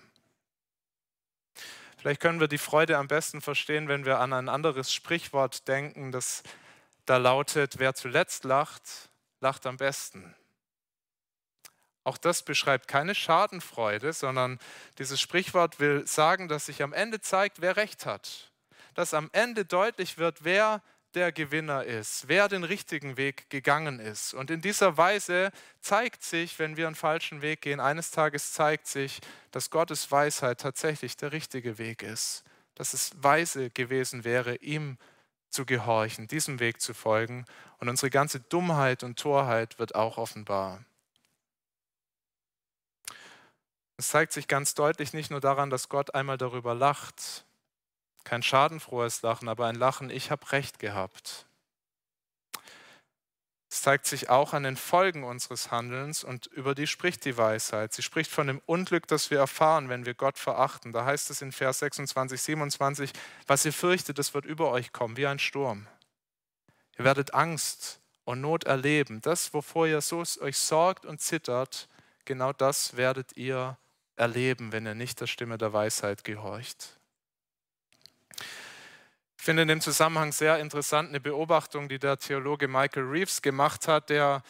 Vielleicht 1.97 2.21
können 2.21 2.39
wir 2.39 2.47
die 2.47 2.57
Freude 2.57 2.97
am 2.97 3.07
besten 3.07 3.41
verstehen, 3.41 3.87
wenn 3.87 4.05
wir 4.05 4.19
an 4.19 4.33
ein 4.33 4.49
anderes 4.49 4.93
Sprichwort 4.93 5.67
denken, 5.67 6.11
das 6.11 6.43
da 7.05 7.17
lautet, 7.17 7.79
wer 7.79 7.93
zuletzt 7.93 8.43
lacht, 8.43 9.09
lacht 9.39 9.65
am 9.65 9.77
besten. 9.77 10.35
Auch 12.03 12.17
das 12.17 12.43
beschreibt 12.43 12.87
keine 12.87 13.15
Schadenfreude, 13.15 14.13
sondern 14.13 14.59
dieses 14.99 15.19
Sprichwort 15.19 15.79
will 15.79 16.05
sagen, 16.05 16.47
dass 16.47 16.67
sich 16.67 16.83
am 16.83 16.93
Ende 16.93 17.21
zeigt, 17.21 17.61
wer 17.61 17.77
recht 17.77 18.05
hat. 18.05 18.51
Dass 18.93 19.13
am 19.13 19.29
Ende 19.33 19.65
deutlich 19.65 20.17
wird, 20.17 20.43
wer 20.43 20.83
der 21.15 21.31
Gewinner 21.31 21.83
ist, 21.83 22.27
wer 22.27 22.47
den 22.47 22.63
richtigen 22.63 23.17
Weg 23.17 23.49
gegangen 23.49 23.99
ist. 23.99 24.33
Und 24.33 24.51
in 24.51 24.61
dieser 24.61 24.97
Weise 24.97 25.51
zeigt 25.79 26.23
sich, 26.23 26.59
wenn 26.59 26.77
wir 26.77 26.87
einen 26.87 26.95
falschen 26.95 27.41
Weg 27.41 27.61
gehen, 27.61 27.79
eines 27.79 28.11
Tages 28.11 28.53
zeigt 28.53 28.87
sich, 28.87 29.21
dass 29.51 29.69
Gottes 29.69 30.11
Weisheit 30.11 30.59
tatsächlich 30.59 31.17
der 31.17 31.31
richtige 31.31 31.77
Weg 31.77 32.03
ist. 32.03 32.43
dass 32.77 32.93
es 32.93 33.11
weise 33.15 33.69
gewesen 33.69 34.25
wäre, 34.25 34.57
ihm 34.57 34.97
zu 35.49 35.65
gehorchen, 35.65 36.27
diesem 36.27 36.59
Weg 36.59 36.81
zu 36.81 36.93
folgen. 36.93 37.45
Und 37.79 37.87
unsere 37.87 38.09
ganze 38.09 38.41
Dummheit 38.41 39.01
und 39.01 39.17
Torheit 39.17 39.79
wird 39.79 39.95
auch 39.95 40.17
offenbar. 40.17 40.83
Es 43.97 44.09
zeigt 44.09 44.33
sich 44.33 44.49
ganz 44.49 44.73
deutlich 44.73 45.13
nicht 45.13 45.31
nur 45.31 45.39
daran, 45.39 45.69
dass 45.69 45.87
Gott 45.87 46.13
einmal 46.13 46.37
darüber 46.37 46.75
lacht, 46.75 47.45
kein 48.25 48.43
schadenfrohes 48.43 49.21
Lachen, 49.21 49.47
aber 49.47 49.67
ein 49.67 49.75
Lachen, 49.75 50.09
ich 50.09 50.31
habe 50.31 50.51
recht 50.51 50.79
gehabt. 50.79 51.45
Es 53.69 53.81
zeigt 53.81 54.05
sich 54.05 54.29
auch 54.29 54.53
an 54.53 54.63
den 54.63 54.77
Folgen 54.77 55.23
unseres 55.23 55.69
Handelns 55.69 56.23
und 56.23 56.45
über 56.47 56.75
die 56.75 56.87
spricht 56.87 57.25
die 57.25 57.37
Weisheit. 57.37 57.93
Sie 57.93 58.03
spricht 58.03 58.31
von 58.31 58.47
dem 58.47 58.61
Unglück, 58.65 59.07
das 59.07 59.31
wir 59.31 59.39
erfahren, 59.39 59.89
wenn 59.89 60.05
wir 60.05 60.13
Gott 60.13 60.37
verachten. 60.37 60.93
Da 60.93 61.03
heißt 61.03 61.29
es 61.29 61.41
in 61.41 61.51
Vers 61.51 61.79
26, 61.79 62.41
27, 62.41 63.11
was 63.47 63.65
ihr 63.65 63.73
fürchtet, 63.73 64.17
das 64.17 64.33
wird 64.33 64.45
über 64.45 64.71
euch 64.71 64.93
kommen, 64.93 65.17
wie 65.17 65.27
ein 65.27 65.39
Sturm. 65.39 65.87
Ihr 66.97 67.05
werdet 67.05 67.33
Angst 67.33 67.99
und 68.23 68.41
Not 68.41 68.63
erleben. 68.63 69.21
Das, 69.21 69.53
wovor 69.53 69.87
ihr 69.87 70.01
so 70.01 70.23
euch 70.39 70.57
sorgt 70.57 71.05
und 71.05 71.19
zittert, 71.19 71.89
genau 72.23 72.53
das 72.53 72.95
werdet 72.95 73.35
ihr 73.35 73.77
erleben, 74.15 74.71
wenn 74.71 74.85
ihr 74.85 74.95
nicht 74.95 75.19
der 75.19 75.27
Stimme 75.27 75.57
der 75.57 75.73
Weisheit 75.73 76.23
gehorcht. 76.23 76.97
Ich 79.45 79.47
finde 79.47 79.61
in 79.61 79.67
dem 79.67 79.79
Zusammenhang 79.79 80.31
sehr 80.31 80.57
interessant 80.57 81.09
eine 81.09 81.19
Beobachtung, 81.19 81.87
die 81.87 81.99
der 81.99 82.17
Theologe 82.17 82.67
Michael 82.67 83.03
Reeves 83.03 83.43
gemacht 83.43 83.87
hat, 83.87 84.09
der 84.09 84.41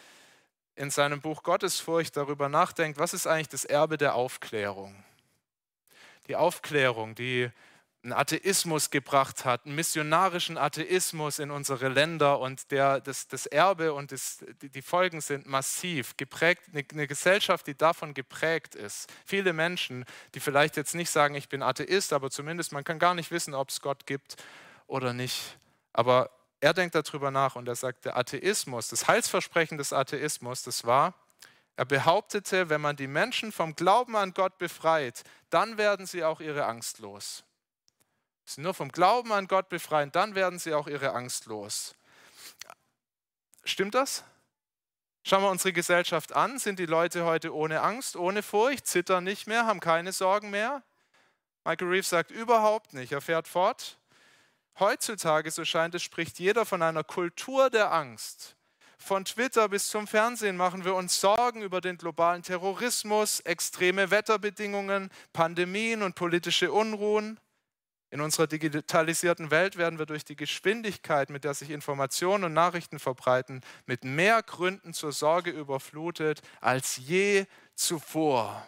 in 0.74 0.90
seinem 0.90 1.20
Buch 1.20 1.42
Gottesfurcht 1.42 2.16
darüber 2.16 2.48
nachdenkt, 2.48 2.98
was 2.98 3.12
ist 3.12 3.26
eigentlich 3.26 3.50
das 3.50 3.66
Erbe 3.66 3.98
der 3.98 4.14
Aufklärung? 4.14 5.04
Die 6.28 6.36
Aufklärung, 6.36 7.14
die 7.14 7.50
einen 8.04 8.14
Atheismus 8.14 8.88
gebracht 8.88 9.44
hat, 9.44 9.66
einen 9.66 9.74
missionarischen 9.74 10.56
Atheismus 10.56 11.40
in 11.40 11.50
unsere 11.50 11.88
Länder 11.88 12.40
und 12.40 12.70
der, 12.70 13.02
das, 13.02 13.28
das 13.28 13.44
Erbe 13.44 13.92
und 13.92 14.12
das, 14.12 14.46
die 14.62 14.80
Folgen 14.80 15.20
sind 15.20 15.44
massiv 15.44 16.16
geprägt, 16.16 16.62
eine, 16.72 16.82
eine 16.90 17.06
Gesellschaft, 17.06 17.66
die 17.66 17.76
davon 17.76 18.14
geprägt 18.14 18.74
ist. 18.74 19.12
Viele 19.26 19.52
Menschen, 19.52 20.06
die 20.34 20.40
vielleicht 20.40 20.78
jetzt 20.78 20.94
nicht 20.94 21.10
sagen, 21.10 21.34
ich 21.34 21.50
bin 21.50 21.62
Atheist, 21.62 22.14
aber 22.14 22.30
zumindest 22.30 22.72
man 22.72 22.82
kann 22.82 22.98
gar 22.98 23.12
nicht 23.12 23.30
wissen, 23.30 23.52
ob 23.52 23.68
es 23.68 23.82
Gott 23.82 24.06
gibt 24.06 24.38
oder 24.86 25.12
nicht. 25.12 25.58
Aber 25.92 26.30
er 26.60 26.74
denkt 26.74 26.94
darüber 26.94 27.30
nach 27.30 27.56
und 27.56 27.68
er 27.68 27.76
sagt, 27.76 28.04
der 28.04 28.16
Atheismus, 28.16 28.88
das 28.88 29.08
Heilsversprechen 29.08 29.78
des 29.78 29.92
Atheismus, 29.92 30.62
das 30.62 30.84
war, 30.84 31.14
er 31.76 31.84
behauptete, 31.84 32.70
wenn 32.70 32.80
man 32.80 32.96
die 32.96 33.06
Menschen 33.06 33.52
vom 33.52 33.74
Glauben 33.74 34.16
an 34.16 34.32
Gott 34.32 34.56
befreit, 34.58 35.22
dann 35.50 35.76
werden 35.76 36.06
sie 36.06 36.24
auch 36.24 36.40
ihre 36.40 36.64
Angst 36.64 36.98
los 37.00 37.44
sie 38.46 38.60
nur 38.60 38.74
vom 38.74 38.90
Glauben 38.90 39.32
an 39.32 39.48
Gott 39.48 39.68
befreien, 39.68 40.12
dann 40.12 40.34
werden 40.34 40.58
sie 40.58 40.72
auch 40.72 40.86
ihre 40.86 41.12
Angst 41.12 41.46
los. 41.46 41.94
Stimmt 43.64 43.94
das? 43.94 44.24
Schauen 45.24 45.42
wir 45.42 45.50
unsere 45.50 45.72
Gesellschaft 45.72 46.32
an. 46.34 46.58
Sind 46.58 46.78
die 46.78 46.86
Leute 46.86 47.24
heute 47.24 47.52
ohne 47.52 47.82
Angst, 47.82 48.14
ohne 48.14 48.42
Furcht, 48.42 48.86
zittern 48.86 49.24
nicht 49.24 49.48
mehr, 49.48 49.66
haben 49.66 49.80
keine 49.80 50.12
Sorgen 50.12 50.50
mehr? 50.50 50.84
Michael 51.64 51.88
Reeves 51.88 52.10
sagt 52.10 52.30
überhaupt 52.30 52.94
nicht. 52.94 53.10
Er 53.10 53.20
fährt 53.20 53.48
fort. 53.48 53.98
Heutzutage, 54.78 55.50
so 55.50 55.64
scheint 55.64 55.94
es, 55.94 56.02
spricht 56.02 56.38
jeder 56.38 56.66
von 56.66 56.82
einer 56.82 57.02
Kultur 57.02 57.70
der 57.70 57.92
Angst. 57.92 58.56
Von 58.98 59.24
Twitter 59.24 59.68
bis 59.68 59.88
zum 59.88 60.06
Fernsehen 60.06 60.56
machen 60.56 60.84
wir 60.84 60.94
uns 60.94 61.20
Sorgen 61.20 61.62
über 61.62 61.80
den 61.80 61.96
globalen 61.96 62.42
Terrorismus, 62.42 63.40
extreme 63.40 64.10
Wetterbedingungen, 64.10 65.10
Pandemien 65.32 66.02
und 66.02 66.14
politische 66.14 66.72
Unruhen. 66.72 67.38
In 68.10 68.20
unserer 68.20 68.46
digitalisierten 68.46 69.50
Welt 69.50 69.76
werden 69.76 69.98
wir 69.98 70.06
durch 70.06 70.24
die 70.24 70.36
Geschwindigkeit, 70.36 71.30
mit 71.30 71.44
der 71.44 71.54
sich 71.54 71.70
Informationen 71.70 72.44
und 72.44 72.52
Nachrichten 72.52 72.98
verbreiten, 72.98 73.62
mit 73.86 74.04
mehr 74.04 74.42
Gründen 74.42 74.92
zur 74.92 75.12
Sorge 75.12 75.50
überflutet 75.50 76.42
als 76.60 76.96
je 76.96 77.46
zuvor. 77.74 78.66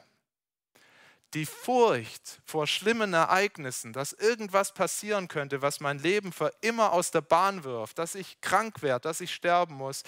Die 1.35 1.45
Furcht 1.45 2.41
vor 2.45 2.67
schlimmen 2.67 3.13
Ereignissen, 3.13 3.93
dass 3.93 4.15
irgendwas 4.15 4.73
passieren 4.73 5.29
könnte, 5.29 5.61
was 5.61 5.81
mein 5.81 5.99
Leben 5.99 6.33
für 6.33 6.53
immer 6.63 6.93
aus 6.93 7.11
der 7.11 7.21
Bahn 7.21 7.65
wirft, 7.65 7.99
dass 7.99 8.15
ich 8.15 8.41
krank 8.41 8.81
werde, 8.81 9.03
dass 9.03 9.21
ich 9.21 9.35
sterben 9.35 9.75
muss, 9.75 10.05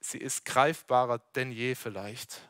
sie 0.00 0.18
ist 0.18 0.44
greifbarer 0.44 1.18
denn 1.34 1.50
je 1.50 1.74
vielleicht. 1.74 2.40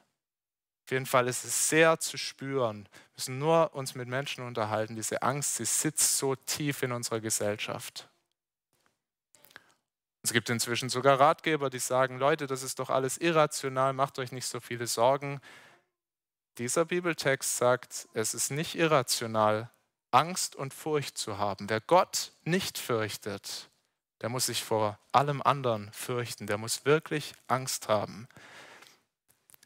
Auf 0.85 0.92
jeden 0.92 1.06
Fall 1.06 1.26
ist 1.26 1.44
es 1.44 1.68
sehr 1.68 1.98
zu 1.98 2.16
spüren. 2.16 2.85
Wir 2.85 3.12
müssen 3.16 3.38
nur 3.38 3.74
uns 3.74 3.94
mit 3.94 4.09
Menschen 4.09 4.46
unterhalten. 4.46 4.94
Diese 4.94 5.22
Angst, 5.22 5.56
sie 5.56 5.64
sitzt 5.64 6.16
so 6.16 6.37
tief 6.37 6.82
in 6.82 6.92
unserer 6.92 7.20
Gesellschaft. 7.20 8.09
Es 10.22 10.32
gibt 10.32 10.50
inzwischen 10.50 10.88
sogar 10.88 11.18
Ratgeber, 11.18 11.70
die 11.70 11.78
sagen, 11.78 12.18
Leute, 12.18 12.46
das 12.46 12.62
ist 12.62 12.78
doch 12.78 12.90
alles 12.90 13.16
irrational, 13.16 13.94
macht 13.94 14.18
euch 14.18 14.32
nicht 14.32 14.46
so 14.46 14.61
viele 14.61 14.87
Sorgen. 14.87 15.40
Dieser 16.59 16.87
Bibeltext 16.87 17.59
sagt, 17.59 18.09
es 18.14 18.33
ist 18.33 18.51
nicht 18.51 18.77
irrational, 18.77 19.71
Angst 20.11 20.57
und 20.57 20.73
Furcht 20.73 21.19
zu 21.19 21.37
haben. 21.37 21.69
Wer 21.69 21.83
Gott 21.83 22.33
nicht 22.45 22.79
fürchtet, 22.79 23.69
der 24.23 24.31
muss 24.31 24.47
sich 24.47 24.64
vor 24.64 24.99
allem 25.12 25.42
anderen 25.42 25.92
fürchten, 25.92 26.47
der 26.47 26.57
muss 26.57 26.87
wirklich 26.87 27.35
Angst 27.47 27.88
haben. 27.88 28.27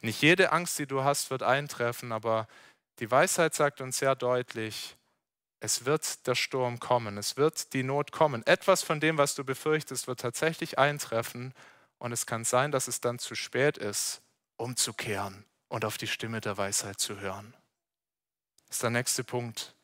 Nicht 0.00 0.20
jede 0.20 0.50
Angst, 0.50 0.80
die 0.80 0.86
du 0.86 1.04
hast, 1.04 1.30
wird 1.30 1.44
eintreffen, 1.44 2.10
aber 2.10 2.48
die 2.98 3.08
Weisheit 3.08 3.54
sagt 3.54 3.80
uns 3.80 3.98
sehr 3.98 4.16
deutlich, 4.16 4.96
es 5.60 5.84
wird 5.84 6.26
der 6.26 6.34
Sturm 6.34 6.80
kommen, 6.80 7.18
es 7.18 7.36
wird 7.36 7.72
die 7.72 7.84
Not 7.84 8.10
kommen. 8.10 8.44
Etwas 8.46 8.82
von 8.82 8.98
dem, 8.98 9.16
was 9.16 9.36
du 9.36 9.44
befürchtest, 9.44 10.08
wird 10.08 10.18
tatsächlich 10.18 10.78
eintreffen 10.78 11.54
und 11.98 12.10
es 12.10 12.26
kann 12.26 12.44
sein, 12.44 12.72
dass 12.72 12.88
es 12.88 13.00
dann 13.00 13.20
zu 13.20 13.36
spät 13.36 13.78
ist, 13.78 14.22
umzukehren 14.56 15.44
und 15.70 15.86
auf 15.86 15.96
die 15.96 16.06
Stimme 16.06 16.42
der 16.42 16.58
Weisheit 16.58 17.00
zu 17.00 17.20
hören. 17.20 17.54
Das 18.68 18.76
ist 18.76 18.82
der 18.82 18.90
nächste 18.90 19.24
Punkt. 19.24 19.74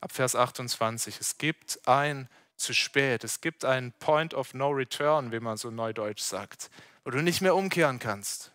Ab 0.00 0.12
Vers 0.12 0.36
28. 0.36 1.18
Es 1.18 1.38
gibt 1.38 1.88
ein 1.88 2.28
zu 2.56 2.74
spät. 2.74 3.24
Es 3.24 3.40
gibt 3.40 3.64
einen 3.64 3.92
Point 3.92 4.34
of 4.34 4.54
No 4.54 4.70
Return, 4.70 5.32
wie 5.32 5.40
man 5.40 5.56
so 5.56 5.70
neudeutsch 5.70 6.20
sagt, 6.20 6.70
wo 7.04 7.10
du 7.10 7.22
nicht 7.22 7.40
mehr 7.40 7.54
umkehren 7.54 7.98
kannst. 7.98 8.52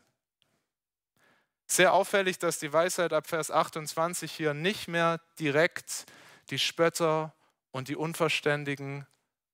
Sehr 1.65 1.93
auffällig, 1.93 2.37
dass 2.37 2.59
die 2.59 2.73
Weisheit 2.73 3.13
ab 3.13 3.27
Vers 3.27 3.49
28 3.49 4.31
hier 4.31 4.53
nicht 4.53 4.87
mehr 4.87 5.21
direkt 5.39 6.05
die 6.49 6.59
Spötter 6.59 7.33
und 7.71 7.87
die 7.87 7.95
Unverständigen 7.95 9.07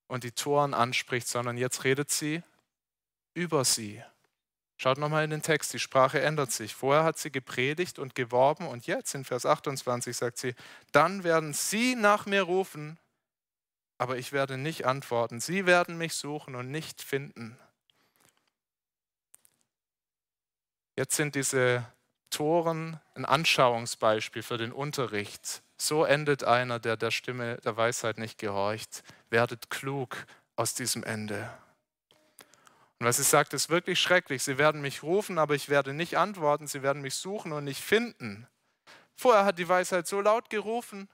und 0.08 0.23
die 0.23 0.32
Toren 0.32 0.73
anspricht, 0.73 1.28
sondern 1.28 1.58
jetzt 1.58 1.84
redet 1.84 2.10
sie 2.10 2.41
über 3.36 3.63
sie. 3.63 4.04
Schaut 4.77 4.99
nochmal 4.99 5.23
in 5.23 5.31
den 5.31 5.41
Text, 5.41 5.73
die 5.73 5.79
Sprache 5.79 6.21
ändert 6.21 6.51
sich. 6.51 6.75
Vorher 6.75 7.03
hat 7.03 7.17
sie 7.17 7.31
gepredigt 7.31 7.97
und 7.97 8.13
geworben 8.13 8.67
und 8.67 8.85
jetzt 8.85 9.15
in 9.15 9.25
Vers 9.25 9.45
28 9.45 10.15
sagt 10.15 10.37
sie, 10.37 10.53
dann 10.91 11.23
werden 11.23 11.53
sie 11.53 11.95
nach 11.95 12.27
mir 12.27 12.43
rufen, 12.43 12.99
aber 13.97 14.17
ich 14.17 14.31
werde 14.33 14.57
nicht 14.57 14.85
antworten. 14.85 15.39
Sie 15.39 15.65
werden 15.65 15.97
mich 15.97 16.13
suchen 16.13 16.53
und 16.53 16.69
nicht 16.69 17.01
finden. 17.01 17.57
Jetzt 20.95 21.15
sind 21.15 21.33
diese 21.33 21.85
Toren 22.29 22.99
ein 23.15 23.25
Anschauungsbeispiel 23.25 24.43
für 24.43 24.57
den 24.57 24.71
Unterricht. 24.71 25.63
So 25.77 26.05
endet 26.05 26.43
einer, 26.43 26.79
der 26.79 26.97
der 26.97 27.11
Stimme 27.11 27.57
der 27.57 27.77
Weisheit 27.77 28.19
nicht 28.19 28.37
gehorcht. 28.37 29.03
Werdet 29.31 29.71
klug 29.71 30.25
aus 30.55 30.75
diesem 30.75 31.03
Ende. 31.03 31.49
Und 32.99 33.05
was 33.05 33.17
sie 33.17 33.23
sagt, 33.23 33.53
ist 33.53 33.69
wirklich 33.69 33.99
schrecklich. 33.99 34.43
Sie 34.43 34.57
werden 34.57 34.81
mich 34.81 35.03
rufen, 35.03 35.38
aber 35.38 35.53
ich 35.55 35.69
werde 35.69 35.93
nicht 35.93 36.17
antworten. 36.17 36.67
Sie 36.67 36.81
werden 36.81 37.01
mich 37.01 37.15
suchen 37.15 37.51
und 37.51 37.63
nicht 37.63 37.81
finden. 37.81 38.47
Vorher 39.15 39.45
hat 39.45 39.60
die 39.60 39.69
Weisheit 39.69 40.07
so 40.07 40.21
laut 40.21 40.49
gerufen, 40.49 41.10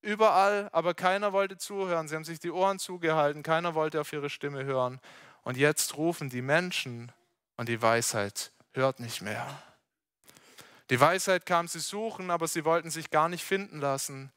überall, 0.00 0.68
aber 0.72 0.94
keiner 0.94 1.32
wollte 1.32 1.58
zuhören. 1.58 2.08
Sie 2.08 2.16
haben 2.16 2.24
sich 2.24 2.40
die 2.40 2.50
Ohren 2.50 2.78
zugehalten, 2.78 3.42
keiner 3.42 3.74
wollte 3.74 4.00
auf 4.00 4.12
ihre 4.12 4.30
Stimme 4.30 4.64
hören. 4.64 5.00
Und 5.42 5.56
jetzt 5.56 5.96
rufen 5.96 6.28
die 6.28 6.42
Menschen 6.42 7.12
und 7.56 7.68
die 7.68 7.82
Weisheit 7.82 8.52
hört 8.72 9.00
nicht 9.00 9.22
mehr. 9.22 9.46
Die 10.90 11.00
Weisheit 11.00 11.46
kam 11.46 11.68
sie 11.68 11.80
suchen, 11.80 12.30
aber 12.30 12.48
sie 12.48 12.64
wollten 12.64 12.90
sich 12.90 13.10
gar 13.10 13.28
nicht 13.28 13.44
finden 13.44 13.80
lassen. 13.80 14.32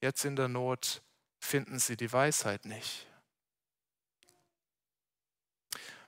Jetzt 0.00 0.24
in 0.24 0.36
der 0.36 0.48
Not 0.48 1.02
finden 1.38 1.78
sie 1.78 1.96
die 1.96 2.12
Weisheit 2.12 2.66
nicht. 2.66 3.06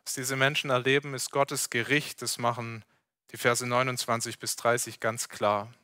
Was 0.07 0.15
diese 0.15 0.37
Menschen 0.37 0.71
erleben, 0.71 1.15
ist 1.15 1.33
Gottes 1.33 1.69
Gericht. 1.69 2.23
Das 2.23 2.39
machen 2.39 2.85
die 3.33 3.37
Verse 3.37 3.67
29 3.67 4.39
bis 4.39 4.55
30 4.55 5.01
ganz 5.01 5.29
klar. 5.29 5.75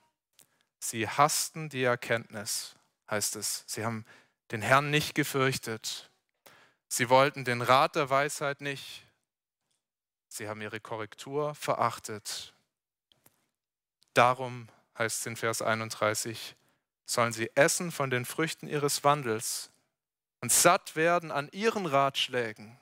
Sie 0.79 1.09
hassten 1.09 1.69
die 1.69 1.83
Erkenntnis, 1.83 2.77
heißt 3.11 3.35
es. 3.35 3.65
Sie 3.67 3.85
haben 3.85 4.07
den 4.53 4.63
Herrn 4.63 4.91
nicht 4.91 5.17
gefürchtet. 5.17 6.09
Sie 6.87 7.09
wollten 7.09 7.45
den 7.45 7.63
Rat 7.63 7.97
der 7.97 8.11
Weisheit 8.11 8.61
nicht. 8.61 9.03
Sie 10.29 10.49
haben 10.49 10.61
ihre 10.61 10.79
Korrektur 10.79 11.57
verachtet. 11.57 12.55
Darum 14.15 14.69
heißt 14.99 15.19
es 15.19 15.27
in 15.27 15.37
Vers 15.37 15.63
31, 15.63 16.55
sollen 17.07 17.33
sie 17.33 17.51
essen 17.57 17.91
von 17.91 18.09
den 18.09 18.25
Früchten 18.25 18.69
ihres 18.69 19.03
Wandels 19.03 19.71
und 20.41 20.53
satt 20.53 20.95
werden 20.95 21.33
an 21.33 21.49
ihren 21.51 21.87
Ratschlägen. 21.87 22.79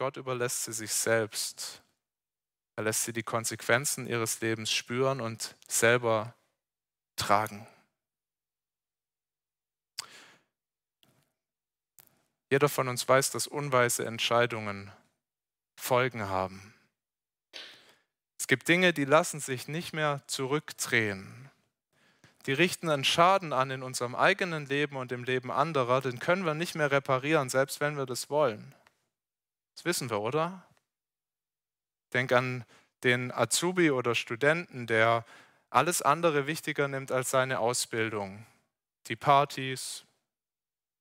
Gott 0.00 0.16
überlässt 0.16 0.64
sie 0.64 0.72
sich 0.72 0.94
selbst. 0.94 1.82
Er 2.74 2.84
lässt 2.84 3.04
sie 3.04 3.12
die 3.12 3.22
Konsequenzen 3.22 4.06
ihres 4.06 4.40
Lebens 4.40 4.72
spüren 4.72 5.20
und 5.20 5.58
selber 5.68 6.34
tragen. 7.16 7.66
Jeder 12.48 12.70
von 12.70 12.88
uns 12.88 13.06
weiß, 13.06 13.30
dass 13.32 13.46
unweise 13.46 14.06
Entscheidungen 14.06 14.90
Folgen 15.78 16.30
haben. 16.30 16.72
Es 18.38 18.46
gibt 18.46 18.68
Dinge, 18.68 18.94
die 18.94 19.04
lassen 19.04 19.38
sich 19.38 19.68
nicht 19.68 19.92
mehr 19.92 20.22
zurückdrehen. 20.28 21.50
Die 22.46 22.54
richten 22.54 22.88
einen 22.88 23.04
Schaden 23.04 23.52
an 23.52 23.70
in 23.70 23.82
unserem 23.82 24.14
eigenen 24.14 24.64
Leben 24.64 24.96
und 24.96 25.12
im 25.12 25.24
Leben 25.24 25.50
anderer, 25.50 26.00
den 26.00 26.20
können 26.20 26.46
wir 26.46 26.54
nicht 26.54 26.74
mehr 26.74 26.90
reparieren, 26.90 27.50
selbst 27.50 27.80
wenn 27.80 27.98
wir 27.98 28.06
das 28.06 28.30
wollen. 28.30 28.74
Das 29.80 29.86
wissen 29.86 30.10
wir, 30.10 30.20
oder? 30.20 30.62
Denk 32.12 32.32
an 32.32 32.66
den 33.02 33.32
Azubi 33.32 33.90
oder 33.90 34.14
Studenten, 34.14 34.86
der 34.86 35.24
alles 35.70 36.02
andere 36.02 36.46
wichtiger 36.46 36.86
nimmt 36.86 37.10
als 37.10 37.30
seine 37.30 37.60
Ausbildung. 37.60 38.44
Die 39.06 39.16
Partys, 39.16 40.04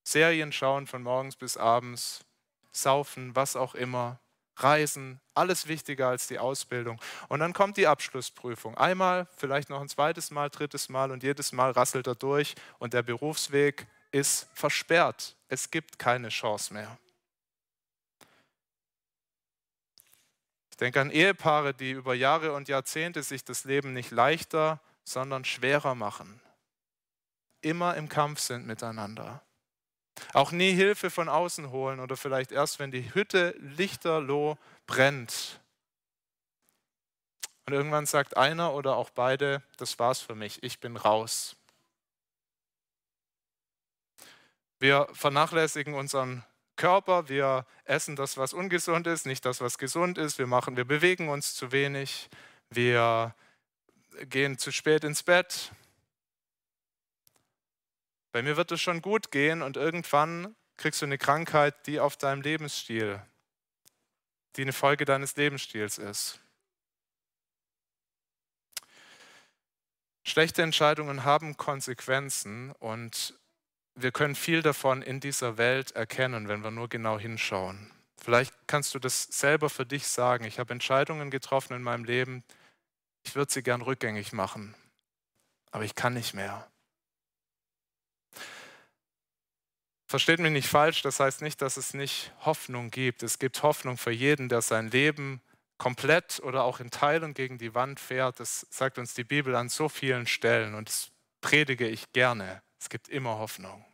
Serien 0.06 0.54
schauen 0.54 0.88
von 0.88 1.04
morgens 1.04 1.36
bis 1.36 1.58
abends, 1.58 2.24
saufen, 2.72 3.36
was 3.36 3.58
auch 3.58 3.76
immer, 3.76 4.22
reisen, 4.56 5.20
alles 5.34 5.68
wichtiger 5.68 6.08
als 6.08 6.28
die 6.28 6.40
Ausbildung. 6.40 7.02
Und 7.28 7.42
dann 7.42 7.52
kommt 7.52 7.76
die 7.76 7.88
Abschlussprüfung. 7.88 8.78
Einmal, 8.78 9.28
vielleicht 9.36 9.70
noch 9.70 9.82
ein 9.82 9.90
zweites 9.90 10.32
Mal, 10.32 10.50
drittes 10.50 10.88
Mal 10.88 11.12
und 11.12 11.22
jedes 11.22 11.52
Mal 11.52 11.72
rasselt 11.72 12.08
er 12.08 12.16
durch 12.16 12.56
und 12.78 12.94
der 12.94 13.04
Berufsweg 13.04 13.88
ist 14.14 14.48
versperrt. 14.54 15.36
Es 15.50 15.70
gibt 15.70 16.00
keine 16.00 16.30
Chance 16.30 16.74
mehr. 16.74 16.98
Denke 20.80 21.02
an 21.02 21.12
Ehepaare, 21.12 21.74
die 21.74 21.92
über 21.92 22.14
Jahre 22.14 22.54
und 22.54 22.70
Jahrzehnte 22.70 23.24
sich 23.24 23.44
das 23.44 23.64
Leben 23.66 23.94
nicht 23.94 24.12
leichter, 24.12 24.80
sondern 25.04 25.46
schwerer 25.46 25.96
machen. 25.96 26.42
Immer 27.62 27.96
im 27.96 28.08
Kampf 28.08 28.40
sind 28.40 28.66
miteinander. 28.66 29.42
Auch 30.34 30.52
nie 30.52 30.72
Hilfe 30.72 31.10
von 31.10 31.30
außen 31.30 31.72
holen 31.72 32.00
oder 32.00 32.18
vielleicht 32.18 32.52
erst, 32.52 32.80
wenn 32.80 32.92
die 32.92 33.14
Hütte 33.14 33.56
lichterloh 33.60 34.58
brennt. 34.86 35.60
Und 37.66 37.74
irgendwann 37.74 38.06
sagt 38.06 38.38
einer 38.38 38.74
oder 38.74 38.96
auch 38.96 39.10
beide, 39.10 39.62
das 39.78 40.00
war's 40.00 40.20
für 40.20 40.36
mich, 40.36 40.64
ich 40.64 40.80
bin 40.80 40.98
raus. 40.98 41.56
Wir 44.80 45.08
vernachlässigen 45.12 45.94
unseren 45.94 46.44
Körper, 46.80 47.28
wir 47.28 47.66
essen 47.84 48.16
das, 48.16 48.38
was 48.38 48.54
ungesund 48.54 49.06
ist, 49.06 49.26
nicht 49.26 49.44
das, 49.46 49.60
was 49.60 49.78
gesund 49.78 50.18
ist, 50.18 50.40
wir 50.40 50.48
machen, 50.48 50.78
wir 50.78 50.86
bewegen 50.86 51.28
uns 51.28 51.54
zu 51.54 51.74
wenig, 51.74 52.30
wir 52.70 53.36
gehen 54.30 54.58
zu 54.58 54.72
spät 54.72 55.04
ins 55.04 55.22
Bett, 55.22 55.74
bei 58.32 58.42
mir 58.42 58.56
wird 58.56 58.72
es 58.72 58.82
schon 58.82 59.02
gut 59.02 59.30
gehen 59.32 59.62
und 59.62 59.76
irgendwann 59.76 60.56
kriegst 60.78 61.02
du 61.02 61.06
eine 61.06 61.18
Krankheit, 61.18 61.86
die 61.86 62.00
auf 62.00 62.16
deinem 62.16 62.42
Lebensstil, 62.42 63.22
die 64.56 64.62
eine 64.62 64.74
Folge 64.74 65.04
deines 65.04 65.36
Lebensstils 65.36 65.98
ist. 65.98 66.40
Schlechte 70.24 70.62
Entscheidungen 70.62 71.26
haben 71.26 71.58
Konsequenzen 71.58 72.72
und 72.74 73.38
wir 74.02 74.12
können 74.12 74.36
viel 74.36 74.62
davon 74.62 75.02
in 75.02 75.20
dieser 75.20 75.58
Welt 75.58 75.92
erkennen, 75.92 76.48
wenn 76.48 76.64
wir 76.64 76.72
nur 76.72 76.90
genau 76.90 77.20
hinschauen. 77.20 77.92
Vielleicht 78.22 78.54
kannst 78.68 78.94
du 78.94 79.00
das 79.00 79.24
selber 79.24 79.70
für 79.70 79.86
dich 79.86 80.08
sagen. 80.08 80.44
Ich 80.44 80.60
habe 80.60 80.74
Entscheidungen 80.74 81.30
getroffen 81.30 81.74
in 81.74 81.84
meinem 81.84 82.04
Leben, 82.04 82.44
ich 83.26 83.36
würde 83.36 83.52
sie 83.52 83.64
gern 83.64 83.82
rückgängig 83.82 84.34
machen, 84.34 84.76
aber 85.72 85.84
ich 85.84 85.96
kann 85.96 86.14
nicht 86.14 86.34
mehr. 86.34 86.70
Versteht 90.08 90.40
mich 90.40 90.52
nicht 90.52 90.68
falsch, 90.68 91.04
das 91.04 91.20
heißt 91.20 91.42
nicht, 91.42 91.62
dass 91.62 91.78
es 91.78 91.94
nicht 91.94 92.34
Hoffnung 92.40 92.90
gibt. 92.90 93.22
Es 93.22 93.38
gibt 93.38 93.62
Hoffnung 93.62 93.98
für 93.98 94.12
jeden, 94.12 94.50
der 94.50 94.62
sein 94.62 94.90
Leben 94.90 95.42
komplett 95.78 96.40
oder 96.40 96.64
auch 96.64 96.80
in 96.80 96.90
Teilen 96.90 97.34
gegen 97.34 97.60
die 97.60 97.76
Wand 97.76 98.00
fährt. 98.00 98.40
Das 98.40 98.66
sagt 98.72 98.98
uns 98.98 99.14
die 99.14 99.24
Bibel 99.24 99.56
an 99.56 99.70
so 99.70 99.88
vielen 99.88 100.26
Stellen 100.26 100.74
und 100.74 100.90
das 100.90 101.12
predige 101.42 101.88
ich 101.88 102.12
gerne. 102.12 102.64
Es 102.80 102.90
gibt 102.90 103.08
immer 103.08 103.38
Hoffnung. 103.38 103.86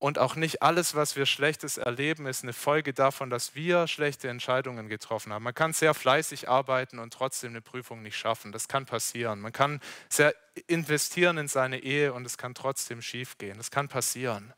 Und 0.00 0.18
auch 0.20 0.36
nicht 0.36 0.62
alles, 0.62 0.94
was 0.94 1.16
wir 1.16 1.26
Schlechtes 1.26 1.76
erleben, 1.76 2.26
ist 2.26 2.44
eine 2.44 2.52
Folge 2.52 2.94
davon, 2.94 3.30
dass 3.30 3.56
wir 3.56 3.88
schlechte 3.88 4.28
Entscheidungen 4.28 4.88
getroffen 4.88 5.32
haben. 5.32 5.42
Man 5.42 5.54
kann 5.54 5.72
sehr 5.72 5.92
fleißig 5.92 6.48
arbeiten 6.48 7.00
und 7.00 7.12
trotzdem 7.12 7.50
eine 7.50 7.60
Prüfung 7.60 8.02
nicht 8.02 8.16
schaffen. 8.16 8.52
Das 8.52 8.68
kann 8.68 8.86
passieren. 8.86 9.40
Man 9.40 9.52
kann 9.52 9.80
sehr 10.08 10.34
investieren 10.68 11.36
in 11.36 11.48
seine 11.48 11.80
Ehe 11.80 12.12
und 12.12 12.24
es 12.26 12.38
kann 12.38 12.54
trotzdem 12.54 13.02
schiefgehen. 13.02 13.58
Das 13.58 13.72
kann 13.72 13.88
passieren. 13.88 14.54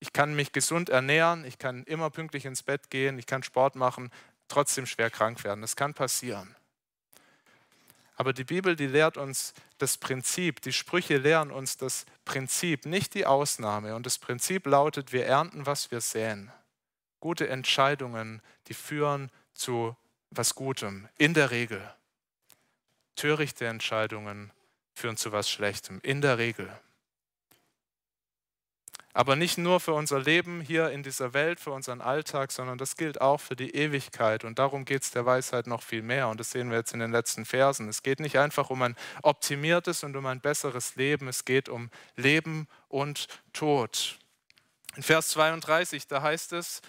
Ich 0.00 0.12
kann 0.12 0.34
mich 0.34 0.50
gesund 0.50 0.88
ernähren, 0.88 1.44
ich 1.44 1.58
kann 1.58 1.84
immer 1.84 2.10
pünktlich 2.10 2.44
ins 2.44 2.64
Bett 2.64 2.90
gehen, 2.90 3.20
ich 3.20 3.26
kann 3.26 3.44
Sport 3.44 3.76
machen, 3.76 4.10
trotzdem 4.48 4.86
schwer 4.86 5.10
krank 5.10 5.44
werden. 5.44 5.60
Das 5.60 5.76
kann 5.76 5.94
passieren. 5.94 6.56
Aber 8.16 8.32
die 8.32 8.44
Bibel, 8.44 8.76
die 8.76 8.86
lehrt 8.86 9.16
uns 9.16 9.54
das 9.78 9.96
Prinzip, 9.96 10.60
die 10.62 10.72
Sprüche 10.72 11.16
lehren 11.16 11.50
uns 11.50 11.76
das 11.76 12.04
Prinzip, 12.24 12.86
nicht 12.86 13.14
die 13.14 13.26
Ausnahme. 13.26 13.94
Und 13.94 14.06
das 14.06 14.18
Prinzip 14.18 14.66
lautet, 14.66 15.12
wir 15.12 15.26
ernten, 15.26 15.66
was 15.66 15.90
wir 15.90 16.00
säen. 16.00 16.52
Gute 17.20 17.48
Entscheidungen, 17.48 18.42
die 18.68 18.74
führen 18.74 19.30
zu 19.54 19.96
was 20.30 20.54
Gutem, 20.54 21.08
in 21.18 21.34
der 21.34 21.50
Regel. 21.50 21.82
Törichte 23.16 23.66
Entscheidungen 23.66 24.50
führen 24.94 25.16
zu 25.16 25.32
was 25.32 25.50
Schlechtem, 25.50 26.00
in 26.02 26.20
der 26.20 26.38
Regel. 26.38 26.70
Aber 29.14 29.36
nicht 29.36 29.58
nur 29.58 29.78
für 29.78 29.92
unser 29.92 30.20
Leben 30.20 30.62
hier 30.62 30.90
in 30.90 31.02
dieser 31.02 31.34
Welt, 31.34 31.60
für 31.60 31.70
unseren 31.70 32.00
Alltag, 32.00 32.50
sondern 32.50 32.78
das 32.78 32.96
gilt 32.96 33.20
auch 33.20 33.40
für 33.40 33.56
die 33.56 33.74
Ewigkeit. 33.74 34.42
Und 34.42 34.58
darum 34.58 34.86
geht 34.86 35.02
es 35.02 35.10
der 35.10 35.26
Weisheit 35.26 35.66
noch 35.66 35.82
viel 35.82 36.00
mehr. 36.00 36.28
Und 36.28 36.40
das 36.40 36.50
sehen 36.50 36.70
wir 36.70 36.78
jetzt 36.78 36.94
in 36.94 37.00
den 37.00 37.12
letzten 37.12 37.44
Versen. 37.44 37.88
Es 37.88 38.02
geht 38.02 38.20
nicht 38.20 38.38
einfach 38.38 38.70
um 38.70 38.80
ein 38.80 38.96
optimiertes 39.22 40.02
und 40.02 40.16
um 40.16 40.24
ein 40.24 40.40
besseres 40.40 40.96
Leben. 40.96 41.28
Es 41.28 41.44
geht 41.44 41.68
um 41.68 41.90
Leben 42.16 42.68
und 42.88 43.26
Tod. 43.52 44.18
In 44.96 45.02
Vers 45.02 45.28
32, 45.28 46.06
da 46.06 46.22
heißt 46.22 46.54
es, 46.54 46.80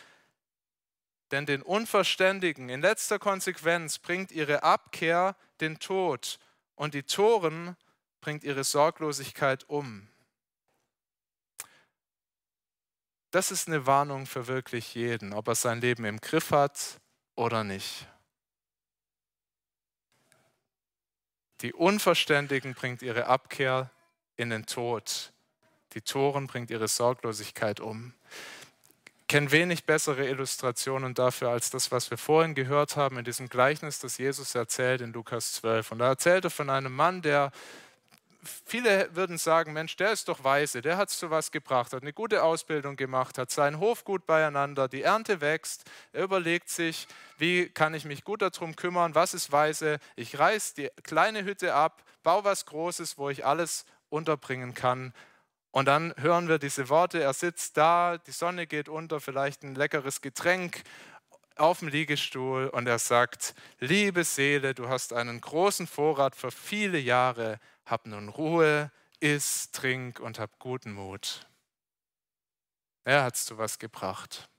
denn 1.31 1.45
den 1.45 1.61
Unverständigen 1.61 2.69
in 2.69 2.79
letzter 2.79 3.19
Konsequenz 3.19 3.99
bringt 3.99 4.31
ihre 4.31 4.63
Abkehr 4.63 5.35
den 5.61 5.79
Tod 5.79 6.37
und 6.75 6.93
die 6.93 7.03
Toren 7.03 7.75
bringt 8.21 8.43
ihre 8.43 8.63
Sorglosigkeit 8.63 9.67
um. 9.67 10.07
Das 13.33 13.49
ist 13.49 13.67
eine 13.67 13.87
Warnung 13.87 14.27
für 14.27 14.45
wirklich 14.45 14.93
jeden, 14.93 15.33
ob 15.33 15.47
er 15.47 15.55
sein 15.55 15.81
Leben 15.81 16.05
im 16.05 16.21
Griff 16.21 16.51
hat 16.51 16.99
oder 17.33 17.63
nicht. 17.63 18.07
Die 21.61 21.73
Unverständigen 21.73 22.75
bringt 22.75 23.01
ihre 23.01 23.25
Abkehr 23.25 23.89
in 24.35 24.51
den 24.51 24.67
Tod. 24.67 25.33
Die 25.93 26.01
Toren 26.01 26.45
bringt 26.45 26.69
ihre 26.69 26.87
Sorglosigkeit 26.87 27.79
um. 27.79 28.13
Ich 29.21 29.27
kenne 29.29 29.51
wenig 29.51 29.85
bessere 29.85 30.27
Illustrationen 30.27 31.15
dafür 31.15 31.49
als 31.49 31.71
das, 31.71 31.91
was 31.91 32.11
wir 32.11 32.19
vorhin 32.19 32.53
gehört 32.53 32.97
haben 32.97 33.17
in 33.17 33.25
diesem 33.25 33.49
Gleichnis, 33.49 33.97
das 33.97 34.19
Jesus 34.19 34.53
erzählt 34.53 35.01
in 35.01 35.11
Lukas 35.11 35.53
12. 35.53 35.93
Und 35.93 35.97
da 35.97 36.09
erzählt 36.09 36.43
er 36.43 36.51
von 36.51 36.69
einem 36.69 36.95
Mann, 36.95 37.23
der 37.23 37.51
viele 38.65 39.15
würden 39.15 39.37
sagen, 39.37 39.73
Mensch, 39.73 39.95
der 39.95 40.11
ist 40.11 40.27
doch 40.27 40.43
weise, 40.43 40.81
der 40.81 40.97
hat 40.97 41.09
zu 41.09 41.29
was 41.29 41.51
gebracht, 41.51 41.93
hat 41.93 42.01
eine 42.01 42.13
gute 42.13 42.43
Ausbildung 42.43 42.95
gemacht, 42.95 43.37
hat 43.37 43.51
seinen 43.51 43.79
Hof 43.79 44.03
gut 44.03 44.25
beieinander, 44.25 44.87
die 44.87 45.01
Ernte 45.01 45.41
wächst, 45.41 45.83
er 46.11 46.23
überlegt 46.23 46.69
sich, 46.69 47.07
wie 47.37 47.69
kann 47.69 47.93
ich 47.93 48.05
mich 48.05 48.23
gut 48.23 48.41
darum 48.41 48.75
kümmern, 48.75 49.15
was 49.15 49.33
ist 49.33 49.51
weise, 49.51 49.99
ich 50.15 50.37
reiß 50.39 50.73
die 50.73 50.89
kleine 51.03 51.43
Hütte 51.43 51.73
ab, 51.73 52.03
baue 52.23 52.43
was 52.43 52.65
Großes, 52.65 53.17
wo 53.17 53.29
ich 53.29 53.45
alles 53.45 53.85
unterbringen 54.09 54.73
kann. 54.73 55.13
Und 55.71 55.87
dann 55.87 56.13
hören 56.17 56.47
wir 56.47 56.59
diese 56.59 56.89
Worte, 56.89 57.21
er 57.21 57.33
sitzt 57.33 57.77
da, 57.77 58.17
die 58.17 58.31
Sonne 58.31 58.67
geht 58.67 58.89
unter, 58.89 59.19
vielleicht 59.19 59.63
ein 59.63 59.73
leckeres 59.73 60.21
Getränk 60.21 60.83
auf 61.55 61.79
dem 61.79 61.87
Liegestuhl 61.87 62.67
und 62.67 62.87
er 62.87 62.99
sagt, 62.99 63.53
liebe 63.79 64.23
Seele, 64.23 64.73
du 64.73 64.89
hast 64.89 65.13
einen 65.13 65.41
großen 65.41 65.87
Vorrat 65.87 66.35
für 66.35 66.51
viele 66.51 66.97
Jahre, 66.97 67.59
hab 67.85 68.05
nun 68.05 68.29
Ruhe, 68.29 68.91
iss, 69.19 69.71
trink 69.71 70.19
und 70.19 70.39
hab 70.39 70.59
guten 70.59 70.93
Mut. 70.93 71.47
Er 73.03 73.23
hat 73.23 73.35
es 73.35 73.45
zu 73.45 73.57
was 73.57 73.79
gebracht. 73.79 74.49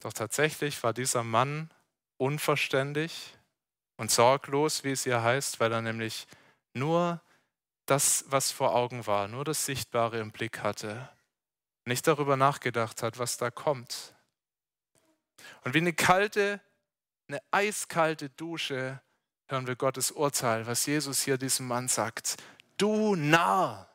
Doch 0.00 0.12
tatsächlich 0.12 0.82
war 0.82 0.94
dieser 0.94 1.22
Mann 1.22 1.70
unverständig 2.16 3.36
und 3.96 4.10
sorglos, 4.10 4.82
wie 4.82 4.92
es 4.92 5.04
hier 5.04 5.22
heißt, 5.22 5.60
weil 5.60 5.72
er 5.72 5.82
nämlich 5.82 6.26
nur 6.72 7.20
das, 7.84 8.24
was 8.28 8.50
vor 8.50 8.74
Augen 8.74 9.06
war, 9.06 9.28
nur 9.28 9.44
das 9.44 9.66
Sichtbare 9.66 10.20
im 10.20 10.30
Blick 10.30 10.62
hatte, 10.62 11.10
nicht 11.84 12.06
darüber 12.06 12.36
nachgedacht 12.36 13.02
hat, 13.02 13.18
was 13.18 13.36
da 13.36 13.50
kommt. 13.50 14.14
Und 15.64 15.74
wie 15.74 15.78
eine 15.78 15.92
kalte, 15.92 16.60
eine 17.30 17.42
eiskalte 17.52 18.28
Dusche 18.28 19.00
hören 19.46 19.68
wir 19.68 19.76
Gottes 19.76 20.10
Urteil, 20.10 20.66
was 20.66 20.84
Jesus 20.86 21.22
hier 21.22 21.38
diesem 21.38 21.68
Mann 21.68 21.86
sagt. 21.86 22.36
Du 22.76 23.14
Narr! 23.14 23.88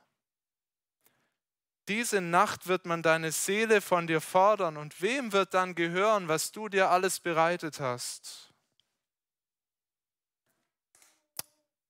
Diese 1.89 2.21
Nacht 2.21 2.67
wird 2.67 2.85
man 2.85 3.03
deine 3.03 3.33
Seele 3.33 3.81
von 3.81 4.07
dir 4.07 4.21
fordern 4.21 4.77
und 4.77 5.01
wem 5.01 5.33
wird 5.33 5.53
dann 5.53 5.75
gehören, 5.75 6.29
was 6.29 6.53
du 6.53 6.69
dir 6.69 6.89
alles 6.89 7.19
bereitet 7.19 7.81
hast? 7.81 8.53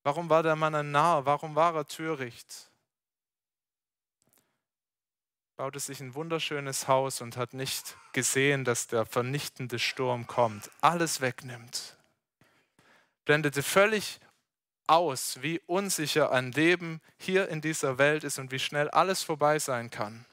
Warum 0.02 0.30
war 0.30 0.42
der 0.42 0.56
Mann 0.56 0.74
ein 0.74 0.92
Narr? 0.92 1.26
Warum 1.26 1.54
war 1.54 1.76
er 1.76 1.88
töricht? 1.88 2.72
Baute 5.56 5.80
sich 5.80 6.02
ein 6.02 6.16
wunderschönes 6.16 6.88
Haus 6.88 7.22
und 7.22 7.38
hat 7.38 7.54
nicht 7.54 7.98
gesehen, 8.12 8.66
dass 8.66 8.88
der 8.88 9.06
vernichtende 9.06 9.80
Sturm 9.80 10.28
kommt, 10.28 10.70
alles 10.82 11.22
wegnimmt. 11.22 11.96
Blendete 13.24 13.64
völlig 13.64 14.20
aus, 14.88 15.42
wie 15.42 15.62
unsicher 15.66 16.32
ein 16.32 16.52
Leben 16.52 17.02
hier 17.18 17.48
in 17.50 17.62
dieser 17.62 17.98
Welt 17.98 18.24
ist 18.24 18.38
und 18.38 18.52
wie 18.52 18.60
schnell 18.60 18.90
alles 18.90 19.24
vorbei 19.24 19.58
sein 19.58 19.90
kann. 19.90 20.26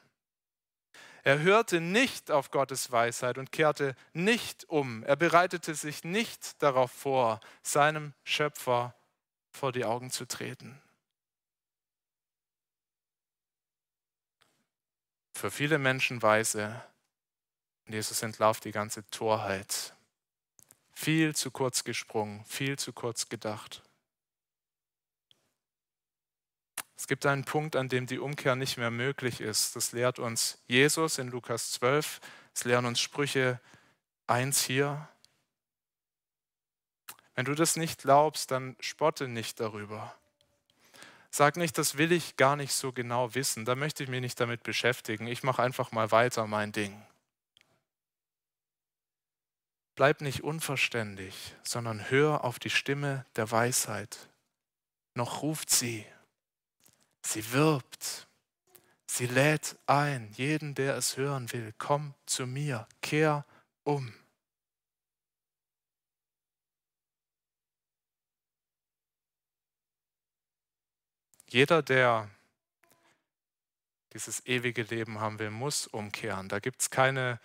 Er 1.23 1.39
hörte 1.39 1.79
nicht 1.79 2.29
auf 2.29 2.51
Gottes 2.51 2.91
Weisheit 2.91 3.37
und 3.37 3.53
kehrte 3.53 3.95
nicht 4.11 4.69
um. 4.69 5.03
Er 5.03 5.15
bereitete 5.15 5.73
sich 5.73 6.03
nicht 6.03 6.61
darauf 6.61 6.91
vor, 6.91 7.39
seinem 7.61 8.13
Schöpfer 8.25 8.93
vor 9.49 9.71
die 9.71 9.85
Augen 9.85 10.11
zu 10.11 10.25
treten. 10.27 10.81
Für 15.33 15.51
viele 15.51 15.77
Menschen 15.77 16.21
weise, 16.21 16.81
Jesus 17.87 18.21
entlarvt 18.21 18.65
die 18.65 18.71
ganze 18.71 19.05
Torheit. 19.09 19.93
Viel 20.93 21.35
zu 21.35 21.51
kurz 21.51 21.83
gesprungen, 21.83 22.45
viel 22.45 22.77
zu 22.77 22.93
kurz 22.93 23.27
gedacht. 23.27 23.81
Es 26.95 27.07
gibt 27.07 27.25
einen 27.25 27.43
Punkt, 27.43 27.75
an 27.75 27.89
dem 27.89 28.05
die 28.05 28.19
Umkehr 28.19 28.55
nicht 28.55 28.77
mehr 28.77 28.91
möglich 28.91 29.41
ist. 29.41 29.75
Das 29.75 29.91
lehrt 29.91 30.19
uns 30.19 30.59
Jesus 30.67 31.17
in 31.17 31.27
Lukas 31.27 31.71
12. 31.71 32.21
Es 32.53 32.63
lehren 32.63 32.85
uns 32.85 33.01
Sprüche 33.01 33.59
1 34.27 34.63
hier. 34.63 35.09
Wenn 37.35 37.45
du 37.45 37.55
das 37.55 37.75
nicht 37.75 38.03
glaubst, 38.03 38.51
dann 38.51 38.77
spotte 38.79 39.27
nicht 39.27 39.59
darüber. 39.59 40.15
Sag 41.35 41.57
nicht, 41.57 41.79
das 41.79 41.97
will 41.97 42.11
ich 42.11 42.37
gar 42.37 42.55
nicht 42.55 42.73
so 42.73 42.91
genau 42.91 43.33
wissen, 43.33 43.65
da 43.65 43.73
möchte 43.73 44.03
ich 44.03 44.09
mich 44.09 44.21
nicht 44.21 44.39
damit 44.39 44.61
beschäftigen. 44.61 45.25
Ich 45.25 45.41
mache 45.41 45.63
einfach 45.63 45.91
mal 45.91 46.11
weiter 46.11 46.45
mein 46.45 46.71
Ding. 46.71 47.01
Bleib 49.95 50.21
nicht 50.21 50.43
unverständig, 50.43 51.55
sondern 51.63 52.11
hör 52.11 52.43
auf 52.43 52.59
die 52.59 52.69
Stimme 52.69 53.25
der 53.35 53.49
Weisheit. 53.49 54.29
Noch 55.15 55.41
ruft 55.41 55.71
sie. 55.71 56.05
Sie 57.25 57.51
wirbt. 57.51 58.27
Sie 59.07 59.25
lädt 59.25 59.75
ein, 59.87 60.31
jeden, 60.33 60.75
der 60.75 60.95
es 60.97 61.17
hören 61.17 61.51
will. 61.51 61.73
Komm 61.79 62.13
zu 62.27 62.45
mir, 62.45 62.87
kehr 63.01 63.43
um. 63.83 64.13
Jeder, 71.53 71.83
der 71.83 72.31
dieses 74.13 74.43
ewige 74.47 74.81
Leben 74.81 75.19
haben 75.19 75.37
will, 75.37 75.51
muss 75.51 75.85
umkehren. 75.85 76.49
Da 76.49 76.57
gibt 76.57 76.81
es 76.81 76.89
keine 76.89 77.39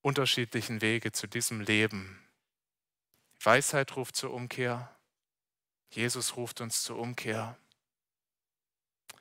unterschiedlichen 0.00 0.80
Wege 0.80 1.12
zu 1.12 1.26
diesem 1.26 1.60
Leben. 1.60 2.26
Weisheit 3.42 3.96
ruft 3.96 4.16
zur 4.16 4.32
Umkehr. 4.32 4.96
Jesus 5.90 6.38
ruft 6.38 6.62
uns 6.62 6.82
zur 6.82 6.98
Umkehr. 6.98 7.58
Wir 9.10 9.18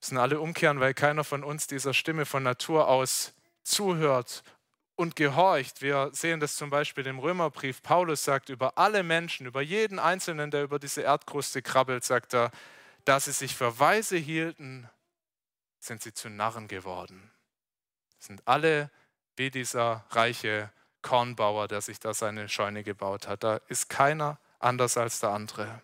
müssen 0.00 0.16
alle 0.16 0.40
umkehren, 0.40 0.80
weil 0.80 0.94
keiner 0.94 1.24
von 1.24 1.44
uns 1.44 1.66
dieser 1.66 1.92
Stimme 1.92 2.24
von 2.24 2.42
Natur 2.42 2.88
aus 2.88 3.34
zuhört 3.62 4.42
und 4.98 5.14
gehorcht. 5.14 5.80
Wir 5.80 6.10
sehen 6.12 6.40
das 6.40 6.56
zum 6.56 6.70
Beispiel 6.70 7.06
im 7.06 7.20
Römerbrief. 7.20 7.82
Paulus 7.82 8.24
sagt 8.24 8.48
über 8.48 8.76
alle 8.76 9.04
Menschen, 9.04 9.46
über 9.46 9.62
jeden 9.62 10.00
Einzelnen, 10.00 10.50
der 10.50 10.64
über 10.64 10.80
diese 10.80 11.02
Erdkruste 11.02 11.62
krabbelt, 11.62 12.02
sagt 12.02 12.34
er, 12.34 12.50
da 13.04 13.20
sie 13.20 13.30
sich 13.30 13.54
für 13.54 13.78
weise 13.78 14.16
hielten, 14.16 14.90
sind 15.78 16.02
sie 16.02 16.12
zu 16.12 16.28
Narren 16.28 16.66
geworden. 16.66 17.30
Sind 18.18 18.42
alle 18.44 18.90
wie 19.36 19.52
dieser 19.52 20.04
reiche 20.10 20.72
Kornbauer, 21.02 21.68
der 21.68 21.80
sich 21.80 22.00
da 22.00 22.12
seine 22.12 22.48
Scheune 22.48 22.82
gebaut 22.82 23.28
hat. 23.28 23.44
Da 23.44 23.60
ist 23.68 23.88
keiner 23.88 24.40
anders 24.58 24.96
als 24.96 25.20
der 25.20 25.30
andere. 25.30 25.80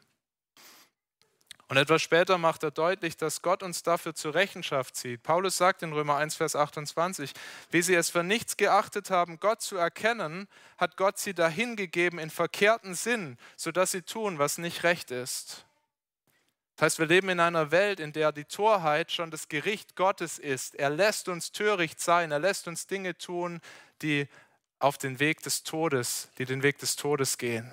Und 1.69 1.79
etwas 1.79 2.03
später 2.03 2.37
macht 2.37 2.63
er 2.63 2.71
deutlich, 2.71 3.17
dass 3.17 3.41
Gott 3.41 3.63
uns 3.63 3.83
dafür 3.83 4.15
zur 4.15 4.35
Rechenschaft 4.35 4.97
zieht. 4.97 5.23
Paulus 5.23 5.57
sagt 5.57 5.83
in 5.83 5.93
Römer 5.93 6.17
1, 6.17 6.37
Vers 6.37 6.57
28, 6.57 7.33
wie 7.71 7.81
sie 7.81 7.95
es 7.95 8.11
für 8.11 8.23
nichts 8.23 8.57
geachtet 8.57 9.11
haben, 9.11 9.41
Gott 9.41 9.63
zu 9.63 9.77
erkennen, 9.77 10.47
hat 10.77 10.97
Gott 10.97 11.19
sie 11.19 11.33
dahingegeben 11.33 12.19
in 12.19 12.29
verkehrten 12.29 12.95
Sinn, 12.95 13.39
sodass 13.57 13.93
sie 13.93 14.03
tun, 14.03 14.39
was 14.39 14.59
nicht 14.59 14.83
recht 14.83 15.11
ist. 15.11 15.65
Das 16.77 16.87
heißt, 16.87 16.99
wir 16.99 17.07
leben 17.07 17.29
in 17.29 17.41
einer 17.41 17.71
Welt, 17.71 18.01
in 18.01 18.13
der 18.13 18.33
die 18.33 18.45
Torheit 18.45 19.13
schon 19.13 19.31
das 19.31 19.49
Gericht 19.49 19.97
Gottes 19.97 20.39
ist. 20.39 20.75
Er 20.75 20.91
lässt 20.91 21.29
uns 21.29 21.53
töricht 21.53 22.01
sein, 22.01 22.33
er 22.33 22.41
lässt 22.41 22.69
uns 22.69 22.87
Dinge 22.87 23.17
tun, 23.17 23.61
die 24.03 24.29
auf 24.81 24.99
den 24.99 25.21
Weg 25.21 25.41
des 25.43 25.63
Todes, 25.63 26.29
die 26.37 26.45
den 26.45 26.63
Weg 26.63 26.79
des 26.79 26.97
Todes 26.97 27.39
gehen. 27.39 27.73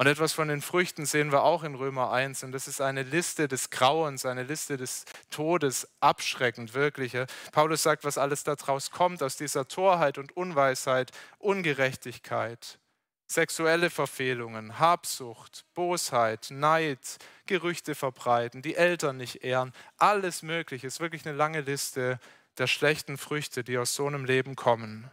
Und 0.00 0.06
etwas 0.06 0.32
von 0.32 0.48
den 0.48 0.62
Früchten 0.62 1.04
sehen 1.04 1.30
wir 1.30 1.42
auch 1.42 1.62
in 1.62 1.74
Römer 1.74 2.10
1. 2.10 2.42
Und 2.44 2.52
das 2.52 2.66
ist 2.68 2.80
eine 2.80 3.02
Liste 3.02 3.48
des 3.48 3.68
Grauens, 3.68 4.24
eine 4.24 4.44
Liste 4.44 4.78
des 4.78 5.04
Todes, 5.28 5.86
abschreckend 6.00 6.72
wirklich. 6.72 7.18
Paulus 7.52 7.82
sagt, 7.82 8.02
was 8.04 8.16
alles 8.16 8.42
daraus 8.42 8.90
kommt, 8.90 9.22
aus 9.22 9.36
dieser 9.36 9.68
Torheit 9.68 10.16
und 10.16 10.34
Unweisheit, 10.34 11.10
Ungerechtigkeit, 11.38 12.78
sexuelle 13.26 13.90
Verfehlungen, 13.90 14.78
Habsucht, 14.78 15.66
Bosheit, 15.74 16.46
Neid, 16.48 17.18
Gerüchte 17.44 17.94
verbreiten, 17.94 18.62
die 18.62 18.76
Eltern 18.76 19.18
nicht 19.18 19.44
ehren, 19.44 19.74
alles 19.98 20.40
Mögliche. 20.40 20.86
Es 20.86 20.94
ist 20.94 21.00
wirklich 21.00 21.26
eine 21.26 21.36
lange 21.36 21.60
Liste 21.60 22.18
der 22.56 22.68
schlechten 22.68 23.18
Früchte, 23.18 23.64
die 23.64 23.76
aus 23.76 23.94
so 23.94 24.06
einem 24.06 24.24
Leben 24.24 24.56
kommen. 24.56 25.10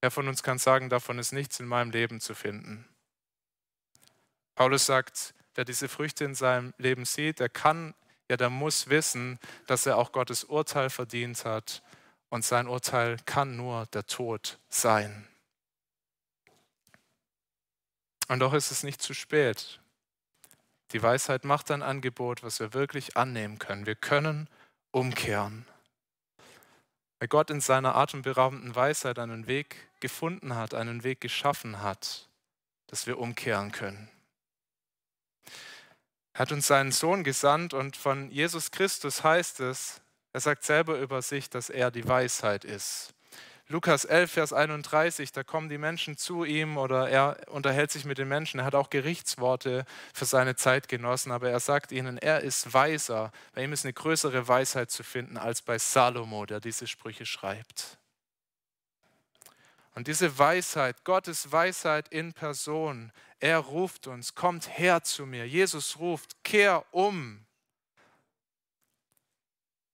Wer 0.00 0.12
von 0.12 0.28
uns 0.28 0.44
kann 0.44 0.58
sagen, 0.58 0.88
davon 0.88 1.18
ist 1.18 1.32
nichts 1.32 1.58
in 1.58 1.66
meinem 1.66 1.90
Leben 1.90 2.20
zu 2.20 2.36
finden? 2.36 2.86
Paulus 4.60 4.84
sagt, 4.84 5.32
wer 5.54 5.64
diese 5.64 5.88
Früchte 5.88 6.26
in 6.26 6.34
seinem 6.34 6.74
Leben 6.76 7.06
sieht, 7.06 7.40
der 7.40 7.48
kann, 7.48 7.94
ja, 8.28 8.36
der 8.36 8.50
muss 8.50 8.90
wissen, 8.90 9.38
dass 9.66 9.86
er 9.86 9.96
auch 9.96 10.12
Gottes 10.12 10.44
Urteil 10.44 10.90
verdient 10.90 11.46
hat. 11.46 11.82
Und 12.28 12.44
sein 12.44 12.68
Urteil 12.68 13.16
kann 13.24 13.56
nur 13.56 13.86
der 13.86 14.04
Tod 14.04 14.58
sein. 14.68 15.26
Und 18.28 18.40
doch 18.40 18.52
ist 18.52 18.70
es 18.70 18.82
nicht 18.82 19.00
zu 19.00 19.14
spät. 19.14 19.80
Die 20.92 21.02
Weisheit 21.02 21.46
macht 21.46 21.70
ein 21.70 21.82
Angebot, 21.82 22.42
was 22.42 22.60
wir 22.60 22.74
wirklich 22.74 23.16
annehmen 23.16 23.58
können. 23.58 23.86
Wir 23.86 23.96
können 23.96 24.46
umkehren. 24.90 25.64
Weil 27.18 27.28
Gott 27.28 27.48
in 27.48 27.62
seiner 27.62 27.94
atemberaubenden 27.94 28.74
Weisheit 28.74 29.18
einen 29.18 29.46
Weg 29.46 29.88
gefunden 30.00 30.54
hat, 30.54 30.74
einen 30.74 31.02
Weg 31.02 31.22
geschaffen 31.22 31.80
hat, 31.80 32.28
dass 32.88 33.06
wir 33.06 33.18
umkehren 33.18 33.72
können. 33.72 34.10
Er 36.40 36.44
hat 36.44 36.52
uns 36.52 36.68
seinen 36.68 36.90
Sohn 36.90 37.22
gesandt 37.22 37.74
und 37.74 37.98
von 37.98 38.30
Jesus 38.30 38.70
Christus 38.70 39.22
heißt 39.22 39.60
es, 39.60 40.00
er 40.32 40.40
sagt 40.40 40.64
selber 40.64 40.96
über 40.98 41.20
sich, 41.20 41.50
dass 41.50 41.68
er 41.68 41.90
die 41.90 42.08
Weisheit 42.08 42.64
ist. 42.64 43.12
Lukas 43.68 44.06
11, 44.06 44.32
Vers 44.32 44.52
31, 44.54 45.32
da 45.32 45.42
kommen 45.42 45.68
die 45.68 45.76
Menschen 45.76 46.16
zu 46.16 46.44
ihm 46.44 46.78
oder 46.78 47.10
er 47.10 47.36
unterhält 47.48 47.90
sich 47.90 48.06
mit 48.06 48.16
den 48.16 48.28
Menschen. 48.28 48.60
Er 48.60 48.64
hat 48.64 48.74
auch 48.74 48.88
Gerichtsworte 48.88 49.84
für 50.14 50.24
seine 50.24 50.56
Zeitgenossen, 50.56 51.30
aber 51.30 51.50
er 51.50 51.60
sagt 51.60 51.92
ihnen, 51.92 52.16
er 52.16 52.40
ist 52.40 52.72
weiser. 52.72 53.32
Bei 53.52 53.62
ihm 53.62 53.74
ist 53.74 53.84
eine 53.84 53.92
größere 53.92 54.48
Weisheit 54.48 54.90
zu 54.90 55.02
finden 55.02 55.36
als 55.36 55.60
bei 55.60 55.76
Salomo, 55.78 56.46
der 56.46 56.60
diese 56.60 56.86
Sprüche 56.86 57.26
schreibt. 57.26 57.99
Und 59.94 60.06
diese 60.06 60.38
Weisheit, 60.38 61.04
Gottes 61.04 61.50
Weisheit 61.50 62.08
in 62.08 62.32
Person, 62.32 63.12
er 63.40 63.58
ruft 63.58 64.06
uns, 64.06 64.34
kommt 64.34 64.78
her 64.78 65.02
zu 65.02 65.26
mir. 65.26 65.46
Jesus 65.48 65.98
ruft, 65.98 66.44
kehr 66.44 66.84
um. 66.92 67.44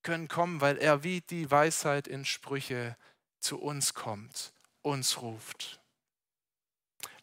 Können 0.02 0.28
kommen, 0.28 0.60
weil 0.60 0.76
er 0.76 1.02
wie 1.02 1.20
die 1.20 1.50
Weisheit 1.50 2.06
in 2.06 2.24
Sprüche 2.24 2.96
zu 3.40 3.58
uns 3.60 3.94
kommt, 3.94 4.52
uns 4.82 5.22
ruft, 5.22 5.80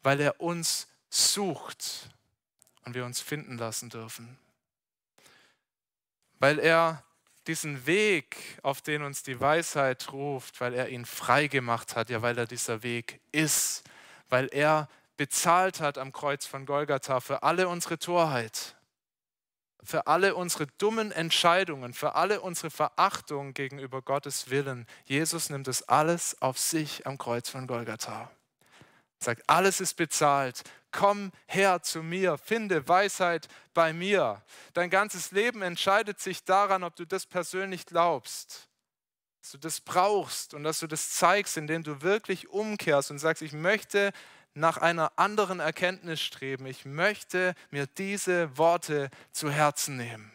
weil 0.01 0.19
er 0.19 0.41
uns 0.41 0.87
sucht 1.09 2.09
und 2.85 2.93
wir 2.93 3.05
uns 3.05 3.21
finden 3.21 3.57
lassen 3.57 3.89
dürfen, 3.89 4.37
weil 6.39 6.59
er 6.59 7.03
diesen 7.47 7.85
Weg, 7.85 8.37
auf 8.61 8.81
den 8.81 9.03
uns 9.03 9.23
die 9.23 9.39
Weisheit 9.39 10.11
ruft, 10.11 10.61
weil 10.61 10.73
er 10.73 10.89
ihn 10.89 11.05
frei 11.05 11.47
gemacht 11.47 11.95
hat, 11.95 12.09
ja, 12.09 12.21
weil 12.21 12.37
er 12.37 12.45
dieser 12.45 12.83
Weg 12.83 13.19
ist, 13.31 13.83
weil 14.29 14.47
er 14.51 14.87
bezahlt 15.17 15.79
hat 15.79 15.97
am 15.97 16.11
Kreuz 16.11 16.45
von 16.45 16.65
Golgatha 16.65 17.19
für 17.19 17.43
alle 17.43 17.67
unsere 17.67 17.99
Torheit, 17.99 18.75
für 19.83 20.07
alle 20.07 20.35
unsere 20.35 20.67
dummen 20.77 21.11
Entscheidungen, 21.11 21.93
für 21.93 22.15
alle 22.15 22.41
unsere 22.41 22.71
Verachtung 22.71 23.53
gegenüber 23.53 24.01
Gottes 24.01 24.49
Willen. 24.49 24.87
Jesus 25.05 25.49
nimmt 25.49 25.67
es 25.67 25.87
alles 25.87 26.41
auf 26.41 26.57
sich 26.57 27.05
am 27.05 27.17
Kreuz 27.17 27.49
von 27.49 27.67
Golgatha. 27.67 28.31
Sagt, 29.19 29.43
alles 29.47 29.81
ist 29.81 29.95
bezahlt. 29.95 30.63
Komm 30.93 31.31
her 31.47 31.81
zu 31.81 32.03
mir, 32.03 32.37
finde 32.37 32.87
Weisheit 32.87 33.47
bei 33.73 33.93
mir. 33.93 34.43
Dein 34.73 34.91
ganzes 34.91 35.31
Leben 35.31 35.63
entscheidet 35.63 36.19
sich 36.19 36.43
daran, 36.45 36.83
ob 36.83 36.95
du 36.95 37.05
das 37.05 37.25
persönlich 37.25 37.87
glaubst, 37.87 38.69
dass 39.41 39.51
du 39.51 39.57
das 39.57 39.81
brauchst 39.81 40.53
und 40.53 40.63
dass 40.63 40.79
du 40.79 40.87
das 40.87 41.09
zeigst, 41.09 41.57
indem 41.57 41.83
du 41.83 42.03
wirklich 42.03 42.49
umkehrst 42.49 43.09
und 43.09 43.17
sagst, 43.17 43.41
ich 43.41 43.53
möchte 43.53 44.13
nach 44.53 44.77
einer 44.77 45.11
anderen 45.15 45.59
Erkenntnis 45.59 46.21
streben. 46.21 46.67
Ich 46.67 46.85
möchte 46.85 47.55
mir 47.71 47.87
diese 47.87 48.55
Worte 48.55 49.09
zu 49.31 49.49
Herzen 49.49 49.97
nehmen. 49.97 50.31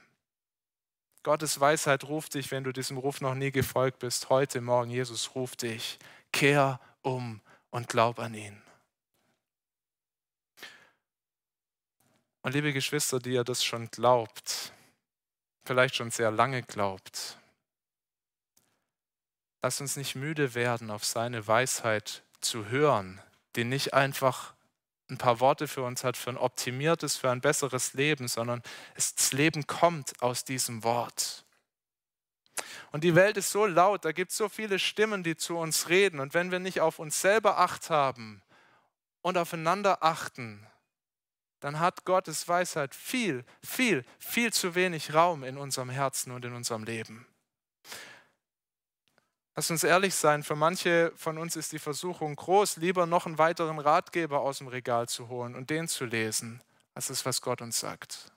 Gottes 1.23 1.61
Weisheit 1.61 2.05
ruft 2.05 2.35
dich, 2.35 2.51
wenn 2.51 2.65
du 2.65 2.73
diesem 2.73 2.99
Ruf 2.99 3.21
noch 3.21 3.35
nie 3.35 3.53
gefolgt 3.53 4.01
bist. 4.01 4.29
Heute 4.29 4.61
Morgen, 4.61 4.91
Jesus 4.91 5.37
ruft 5.37 5.63
dich. 5.63 6.01
Kehr 6.33 6.81
um 7.03 7.41
und 7.71 7.89
glaub 7.89 8.19
an 8.19 8.35
ihn. 8.35 8.61
Und 12.49 12.55
liebe 12.55 12.72
Geschwister, 12.72 13.18
die 13.18 13.34
ihr 13.34 13.44
das 13.44 13.62
schon 13.62 13.90
glaubt, 13.90 14.72
vielleicht 15.66 15.96
schon 15.96 16.11
sehr 16.11 16.30
lange 16.30 16.62
glaubt, 16.62 17.36
lasst 19.61 19.82
uns 19.82 19.96
nicht 19.96 20.14
müde 20.14 20.55
werden, 20.55 20.90
auf 20.90 21.05
seine 21.05 21.46
Weisheit 21.46 22.22
zu 22.40 22.70
hören, 22.70 23.20
die 23.55 23.64
nicht 23.64 23.92
einfach 23.92 24.55
ein 25.11 25.18
paar 25.18 25.40
Worte 25.40 25.68
für 25.68 25.82
uns 25.82 26.05
hat, 26.05 26.16
für 26.16 26.30
ein 26.30 26.38
optimiertes, 26.38 27.18
für 27.18 27.30
ein 27.30 27.42
besseres 27.42 27.92
Leben, 27.92 28.28
sondern 28.28 28.62
das 28.94 29.30
Leben 29.32 29.66
kommt 29.66 30.22
aus 30.22 30.42
diesem 30.42 30.82
Wort. 30.84 31.44
Und 32.92 33.05
die 33.05 33.14
Welt 33.14 33.36
ist 33.36 33.51
so 33.51 33.66
laut, 33.66 34.07
da 34.07 34.12
gibt 34.12 34.30
es 34.30 34.38
so 34.38 34.49
viele 34.49 34.78
Stimmen, 34.78 35.22
die 35.22 35.36
zu 35.36 35.59
uns 35.59 35.90
reden. 35.90 36.18
Und 36.18 36.32
wenn 36.32 36.51
wir 36.51 36.61
nicht 36.61 36.80
auf 36.80 36.99
uns 36.99 37.20
selber 37.20 37.59
acht 37.59 37.90
haben 37.90 38.40
und 39.20 39.36
aufeinander 39.36 40.03
achten, 40.03 40.66
dann 41.61 41.81
hat 41.81 42.05
Gottes 42.05 42.47
Weisheit 42.47 42.95
viel, 42.95 43.45
viel, 43.65 44.05
viel 44.19 44.53
zu 44.53 44.75
wenig 44.75 45.15
Raum 45.15 45.45
in 45.45 45.57
unserem 45.57 45.91
Herzen 45.91 46.33
und 46.33 46.45
in 46.45 46.55
unserem 46.55 46.85
Leben. 46.85 47.27
Lass 49.57 49.73
uns 49.73 49.83
ehrlich 49.83 50.15
sein, 50.15 50.45
für 50.45 50.55
manche 50.55 51.13
von 51.17 51.37
uns 51.37 51.57
ist 51.57 51.73
die 51.73 51.81
Versuchung 51.81 52.37
groß, 52.37 52.77
lieber 52.77 53.07
noch 53.07 53.27
einen 53.27 53.39
weiteren 53.39 53.81
Ratgeber 53.81 54.41
aus 54.41 54.59
dem 54.59 54.69
Regal 54.69 55.09
zu 55.09 55.29
holen 55.29 55.57
und 55.57 55.71
den 55.71 55.89
zu 55.89 56.05
lesen, 56.05 56.63
als 56.95 57.09
das, 57.09 57.27
was 57.27 57.43
Gott 57.43 57.61
uns 57.61 57.81
sagt. 57.81 58.31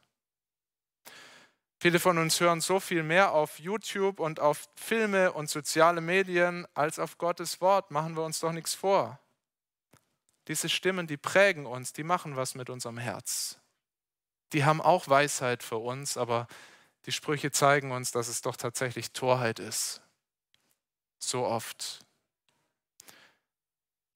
Viele 1.79 1.99
von 1.99 2.17
uns 2.17 2.39
hören 2.39 2.61
so 2.61 2.79
viel 2.79 3.03
mehr 3.03 3.33
auf 3.33 3.59
YouTube 3.59 4.19
und 4.19 4.39
auf 4.39 4.67
Filme 4.75 5.31
und 5.31 5.49
soziale 5.49 6.01
Medien 6.01 6.67
als 6.73 6.99
auf 6.99 7.17
Gottes 7.17 7.61
Wort. 7.61 7.91
Machen 7.91 8.15
wir 8.15 8.23
uns 8.23 8.39
doch 8.39 8.51
nichts 8.51 8.73
vor. 8.73 9.19
Diese 10.51 10.69
Stimmen, 10.69 11.07
die 11.07 11.17
prägen 11.17 11.65
uns, 11.65 11.93
die 11.93 12.03
machen 12.03 12.35
was 12.35 12.55
mit 12.55 12.69
unserem 12.69 12.97
Herz. 12.97 13.57
Die 14.53 14.65
haben 14.65 14.81
auch 14.81 15.07
Weisheit 15.07 15.63
für 15.63 15.77
uns, 15.77 16.17
aber 16.17 16.47
die 17.05 17.11
Sprüche 17.11 17.51
zeigen 17.51 17.91
uns, 17.91 18.11
dass 18.11 18.27
es 18.27 18.41
doch 18.41 18.57
tatsächlich 18.57 19.11
Torheit 19.13 19.59
ist 19.59 20.01
so 21.23 21.45
oft. 21.45 22.05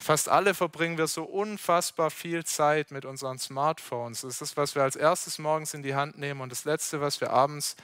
Fast 0.02 0.28
alle 0.28 0.54
verbringen 0.54 0.98
wir 0.98 1.06
so 1.06 1.24
unfassbar 1.24 2.10
viel 2.10 2.44
Zeit 2.44 2.90
mit 2.90 3.04
unseren 3.04 3.38
Smartphones. 3.38 4.20
Das 4.20 4.34
ist 4.34 4.40
das, 4.40 4.56
was 4.56 4.74
wir 4.74 4.82
als 4.82 4.94
erstes 4.94 5.38
morgens 5.38 5.74
in 5.74 5.82
die 5.82 5.94
Hand 5.94 6.18
nehmen 6.18 6.42
und 6.42 6.52
das 6.52 6.64
letzte, 6.64 7.00
was 7.00 7.20
wir 7.20 7.30
abends 7.30 7.76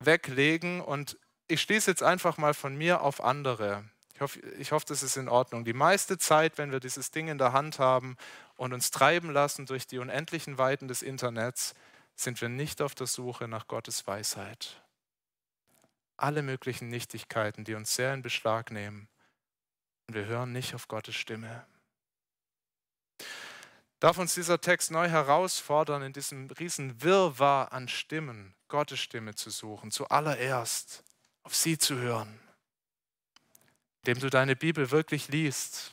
weglegen. 0.00 0.80
Und 0.80 1.18
ich 1.46 1.60
schließe 1.60 1.90
jetzt 1.90 2.02
einfach 2.02 2.38
mal 2.38 2.54
von 2.54 2.74
mir 2.74 3.02
auf 3.02 3.22
andere. 3.22 3.84
Ich 4.18 4.22
hoffe, 4.22 4.40
ich 4.58 4.72
hoffe, 4.72 4.86
das 4.88 5.04
ist 5.04 5.16
in 5.16 5.28
Ordnung. 5.28 5.64
Die 5.64 5.72
meiste 5.72 6.18
Zeit, 6.18 6.58
wenn 6.58 6.72
wir 6.72 6.80
dieses 6.80 7.12
Ding 7.12 7.28
in 7.28 7.38
der 7.38 7.52
Hand 7.52 7.78
haben 7.78 8.16
und 8.56 8.72
uns 8.72 8.90
treiben 8.90 9.30
lassen 9.30 9.64
durch 9.64 9.86
die 9.86 9.98
unendlichen 9.98 10.58
Weiten 10.58 10.88
des 10.88 11.02
Internets, 11.02 11.74
sind 12.16 12.40
wir 12.40 12.48
nicht 12.48 12.82
auf 12.82 12.96
der 12.96 13.06
Suche 13.06 13.46
nach 13.46 13.68
Gottes 13.68 14.08
Weisheit 14.08 14.82
alle 16.18 16.42
möglichen 16.42 16.88
Nichtigkeiten, 16.88 17.64
die 17.64 17.74
uns 17.74 17.94
sehr 17.94 18.12
in 18.12 18.22
Beschlag 18.22 18.70
nehmen. 18.70 19.08
Und 20.06 20.14
wir 20.14 20.26
hören 20.26 20.52
nicht 20.52 20.74
auf 20.74 20.88
Gottes 20.88 21.14
Stimme. 21.14 21.64
Darf 24.00 24.18
uns 24.18 24.34
dieser 24.34 24.60
Text 24.60 24.90
neu 24.90 25.08
herausfordern, 25.08 26.02
in 26.02 26.12
diesem 26.12 26.50
riesen 26.50 27.02
Wirrwarr 27.02 27.72
an 27.72 27.88
Stimmen 27.88 28.54
Gottes 28.68 29.00
Stimme 29.00 29.34
zu 29.34 29.50
suchen, 29.50 29.90
zuallererst 29.90 31.04
auf 31.42 31.54
sie 31.54 31.78
zu 31.78 31.96
hören, 31.96 32.38
indem 34.08 34.22
du 34.22 34.30
deine 34.30 34.56
Bibel 34.56 34.90
wirklich 34.90 35.28
liest, 35.28 35.92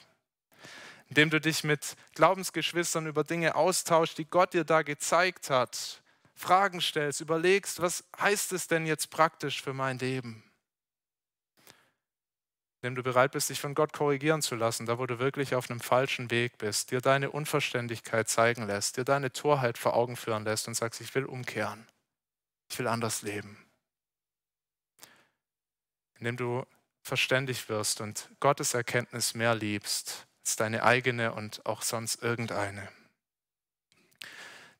indem 1.09 1.29
du 1.29 1.41
dich 1.41 1.65
mit 1.65 1.97
Glaubensgeschwistern 2.13 3.07
über 3.07 3.25
Dinge 3.25 3.55
austauschst, 3.55 4.17
die 4.17 4.23
Gott 4.23 4.53
dir 4.53 4.63
da 4.63 4.83
gezeigt 4.83 5.49
hat, 5.49 6.01
Fragen 6.33 6.79
stellst, 6.79 7.19
überlegst, 7.19 7.81
was 7.81 8.05
heißt 8.17 8.53
es 8.53 8.69
denn 8.69 8.85
jetzt 8.85 9.09
praktisch 9.09 9.61
für 9.61 9.73
mein 9.73 9.99
Leben? 9.99 10.49
Indem 12.81 12.95
du 12.95 13.03
bereit 13.03 13.33
bist, 13.33 13.49
dich 13.49 13.59
von 13.59 13.75
Gott 13.75 13.91
korrigieren 13.91 14.41
zu 14.41 14.55
lassen, 14.55 14.85
da 14.85 14.97
wo 14.97 15.05
du 15.05 15.19
wirklich 15.19 15.53
auf 15.53 15.69
einem 15.69 15.81
falschen 15.81 16.31
Weg 16.31 16.57
bist, 16.57 16.91
dir 16.91 17.01
deine 17.01 17.31
Unverständlichkeit 17.31 18.29
zeigen 18.29 18.65
lässt, 18.65 18.95
dir 18.95 19.03
deine 19.03 19.33
Torheit 19.33 19.77
vor 19.77 19.93
Augen 19.93 20.15
führen 20.15 20.45
lässt 20.45 20.69
und 20.69 20.75
sagst, 20.75 21.01
ich 21.01 21.13
will 21.15 21.25
umkehren, 21.25 21.85
ich 22.71 22.79
will 22.79 22.87
anders 22.87 23.23
leben. 23.23 23.57
Indem 26.17 26.37
du 26.37 26.65
verständig 27.05 27.69
wirst 27.69 28.01
und 28.01 28.29
Gottes 28.39 28.73
Erkenntnis 28.73 29.35
mehr 29.35 29.53
liebst 29.53 30.25
als 30.41 30.55
deine 30.55 30.83
eigene 30.83 31.33
und 31.33 31.65
auch 31.65 31.83
sonst 31.83 32.21
irgendeine. 32.23 32.89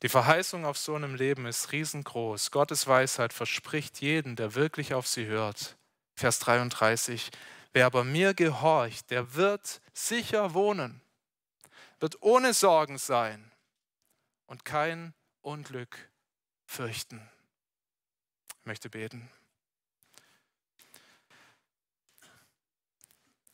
Die 0.02 0.10
Verheißung 0.10 0.66
auf 0.66 0.78
so 0.78 0.96
einem 0.96 1.16
Leben 1.16 1.46
ist 1.46 1.72
riesengroß. 1.72 2.52
Gottes 2.52 2.88
Weisheit 2.88 3.32
verspricht 3.32 4.02
jeden, 4.02 4.36
der 4.36 4.56
wirklich 4.56 4.94
auf 4.94 5.08
sie 5.08 5.26
hört. 5.26 5.78
Vers 6.16 6.40
33. 6.40 7.30
Wer 7.74 7.86
aber 7.86 8.04
mir 8.04 8.34
gehorcht, 8.34 9.12
der 9.12 9.36
wird 9.36 9.82
sicher 9.94 10.54
wohnen, 10.54 11.02
wird 12.00 12.22
ohne 12.22 12.54
Sorgen 12.54 12.98
sein 12.98 13.52
und 14.48 14.66
kein 14.66 15.14
Unglück 15.42 16.10
fürchten. 16.66 17.22
Ich 18.60 18.66
möchte 18.66 18.90
beten. 18.90 19.30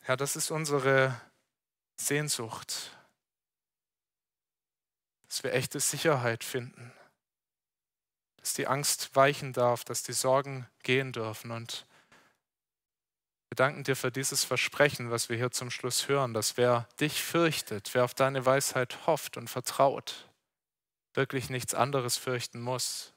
Herr, 0.02 0.16
das 0.16 0.36
ist 0.36 0.50
unsere 0.50 1.20
Sehnsucht 1.96 2.92
dass 5.32 5.44
wir 5.44 5.54
echte 5.54 5.80
Sicherheit 5.80 6.44
finden, 6.44 6.92
dass 8.36 8.52
die 8.52 8.66
Angst 8.66 9.16
weichen 9.16 9.54
darf, 9.54 9.82
dass 9.82 10.02
die 10.02 10.12
Sorgen 10.12 10.68
gehen 10.82 11.10
dürfen. 11.10 11.50
Und 11.52 11.86
wir 13.48 13.56
danken 13.56 13.82
dir 13.82 13.96
für 13.96 14.12
dieses 14.12 14.44
Versprechen, 14.44 15.10
was 15.10 15.30
wir 15.30 15.38
hier 15.38 15.50
zum 15.50 15.70
Schluss 15.70 16.06
hören, 16.06 16.34
dass 16.34 16.58
wer 16.58 16.86
dich 17.00 17.22
fürchtet, 17.22 17.94
wer 17.94 18.04
auf 18.04 18.12
deine 18.12 18.44
Weisheit 18.44 19.06
hofft 19.06 19.38
und 19.38 19.48
vertraut, 19.48 20.28
wirklich 21.14 21.48
nichts 21.48 21.72
anderes 21.72 22.18
fürchten 22.18 22.60
muss. 22.60 23.14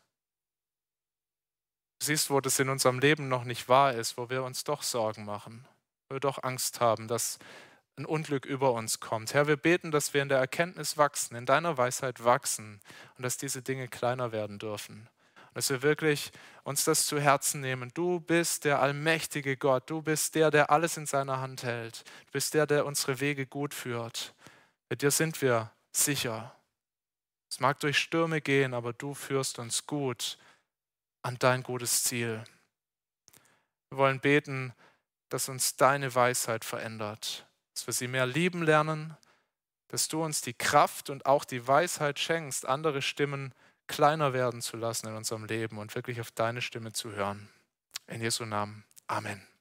Du 1.99 2.05
siehst, 2.05 2.29
wo 2.29 2.39
das 2.39 2.59
in 2.59 2.69
unserem 2.69 2.99
Leben 2.99 3.27
noch 3.27 3.43
nicht 3.43 3.67
wahr 3.67 3.93
ist, 3.93 4.17
wo 4.17 4.29
wir 4.29 4.45
uns 4.45 4.63
doch 4.63 4.83
Sorgen 4.83 5.25
machen, 5.25 5.67
doch 6.19 6.43
Angst 6.43 6.79
haben, 6.79 7.07
dass 7.07 7.39
ein 7.97 8.05
Unglück 8.05 8.45
über 8.45 8.73
uns 8.73 8.99
kommt. 8.99 9.33
Herr, 9.33 9.47
wir 9.47 9.55
beten, 9.55 9.91
dass 9.91 10.13
wir 10.13 10.21
in 10.21 10.29
der 10.29 10.39
Erkenntnis 10.39 10.97
wachsen, 10.97 11.35
in 11.35 11.45
deiner 11.45 11.77
Weisheit 11.77 12.23
wachsen 12.23 12.81
und 13.17 13.23
dass 13.23 13.37
diese 13.37 13.61
Dinge 13.61 13.87
kleiner 13.87 14.31
werden 14.31 14.59
dürfen. 14.59 15.07
Dass 15.53 15.69
wir 15.69 15.81
wirklich 15.81 16.31
uns 16.63 16.83
das 16.83 17.05
zu 17.05 17.19
Herzen 17.21 17.61
nehmen. 17.61 17.91
Du 17.93 18.19
bist 18.19 18.65
der 18.65 18.81
allmächtige 18.81 19.55
Gott. 19.55 19.89
Du 19.89 20.01
bist 20.01 20.35
der, 20.35 20.51
der 20.51 20.69
alles 20.69 20.97
in 20.97 21.05
seiner 21.05 21.39
Hand 21.39 21.63
hält. 21.63 22.03
Du 22.25 22.33
bist 22.33 22.53
der, 22.53 22.67
der 22.67 22.85
unsere 22.85 23.21
Wege 23.21 23.45
gut 23.45 23.73
führt. 23.73 24.33
Mit 24.89 25.01
dir 25.01 25.11
sind 25.11 25.41
wir 25.41 25.71
sicher. 25.93 26.53
Es 27.49 27.61
mag 27.61 27.79
durch 27.79 27.97
Stürme 27.97 28.41
gehen, 28.41 28.73
aber 28.73 28.91
du 28.91 29.13
führst 29.13 29.59
uns 29.59 29.85
gut 29.87 30.37
an 31.21 31.37
dein 31.39 31.63
gutes 31.63 32.03
Ziel. 32.03 32.43
Wir 33.89 33.97
wollen 33.97 34.19
beten, 34.19 34.73
dass 35.29 35.49
uns 35.49 35.75
deine 35.75 36.13
Weisheit 36.13 36.63
verändert 36.65 37.45
dass 37.75 37.87
wir 37.87 37.93
sie 37.93 38.07
mehr 38.07 38.25
lieben 38.25 38.63
lernen, 38.63 39.15
dass 39.89 40.07
du 40.07 40.23
uns 40.23 40.41
die 40.41 40.53
Kraft 40.53 41.09
und 41.09 41.25
auch 41.25 41.43
die 41.43 41.67
Weisheit 41.67 42.17
schenkst, 42.17 42.65
andere 42.65 43.01
Stimmen 43.01 43.53
kleiner 43.87 44.33
werden 44.33 44.61
zu 44.61 44.77
lassen 44.77 45.07
in 45.07 45.15
unserem 45.15 45.45
Leben 45.45 45.77
und 45.77 45.93
wirklich 45.93 46.21
auf 46.21 46.31
deine 46.31 46.61
Stimme 46.61 46.93
zu 46.93 47.11
hören. 47.11 47.49
In 48.07 48.21
Jesu 48.21 48.45
Namen. 48.45 48.85
Amen. 49.07 49.54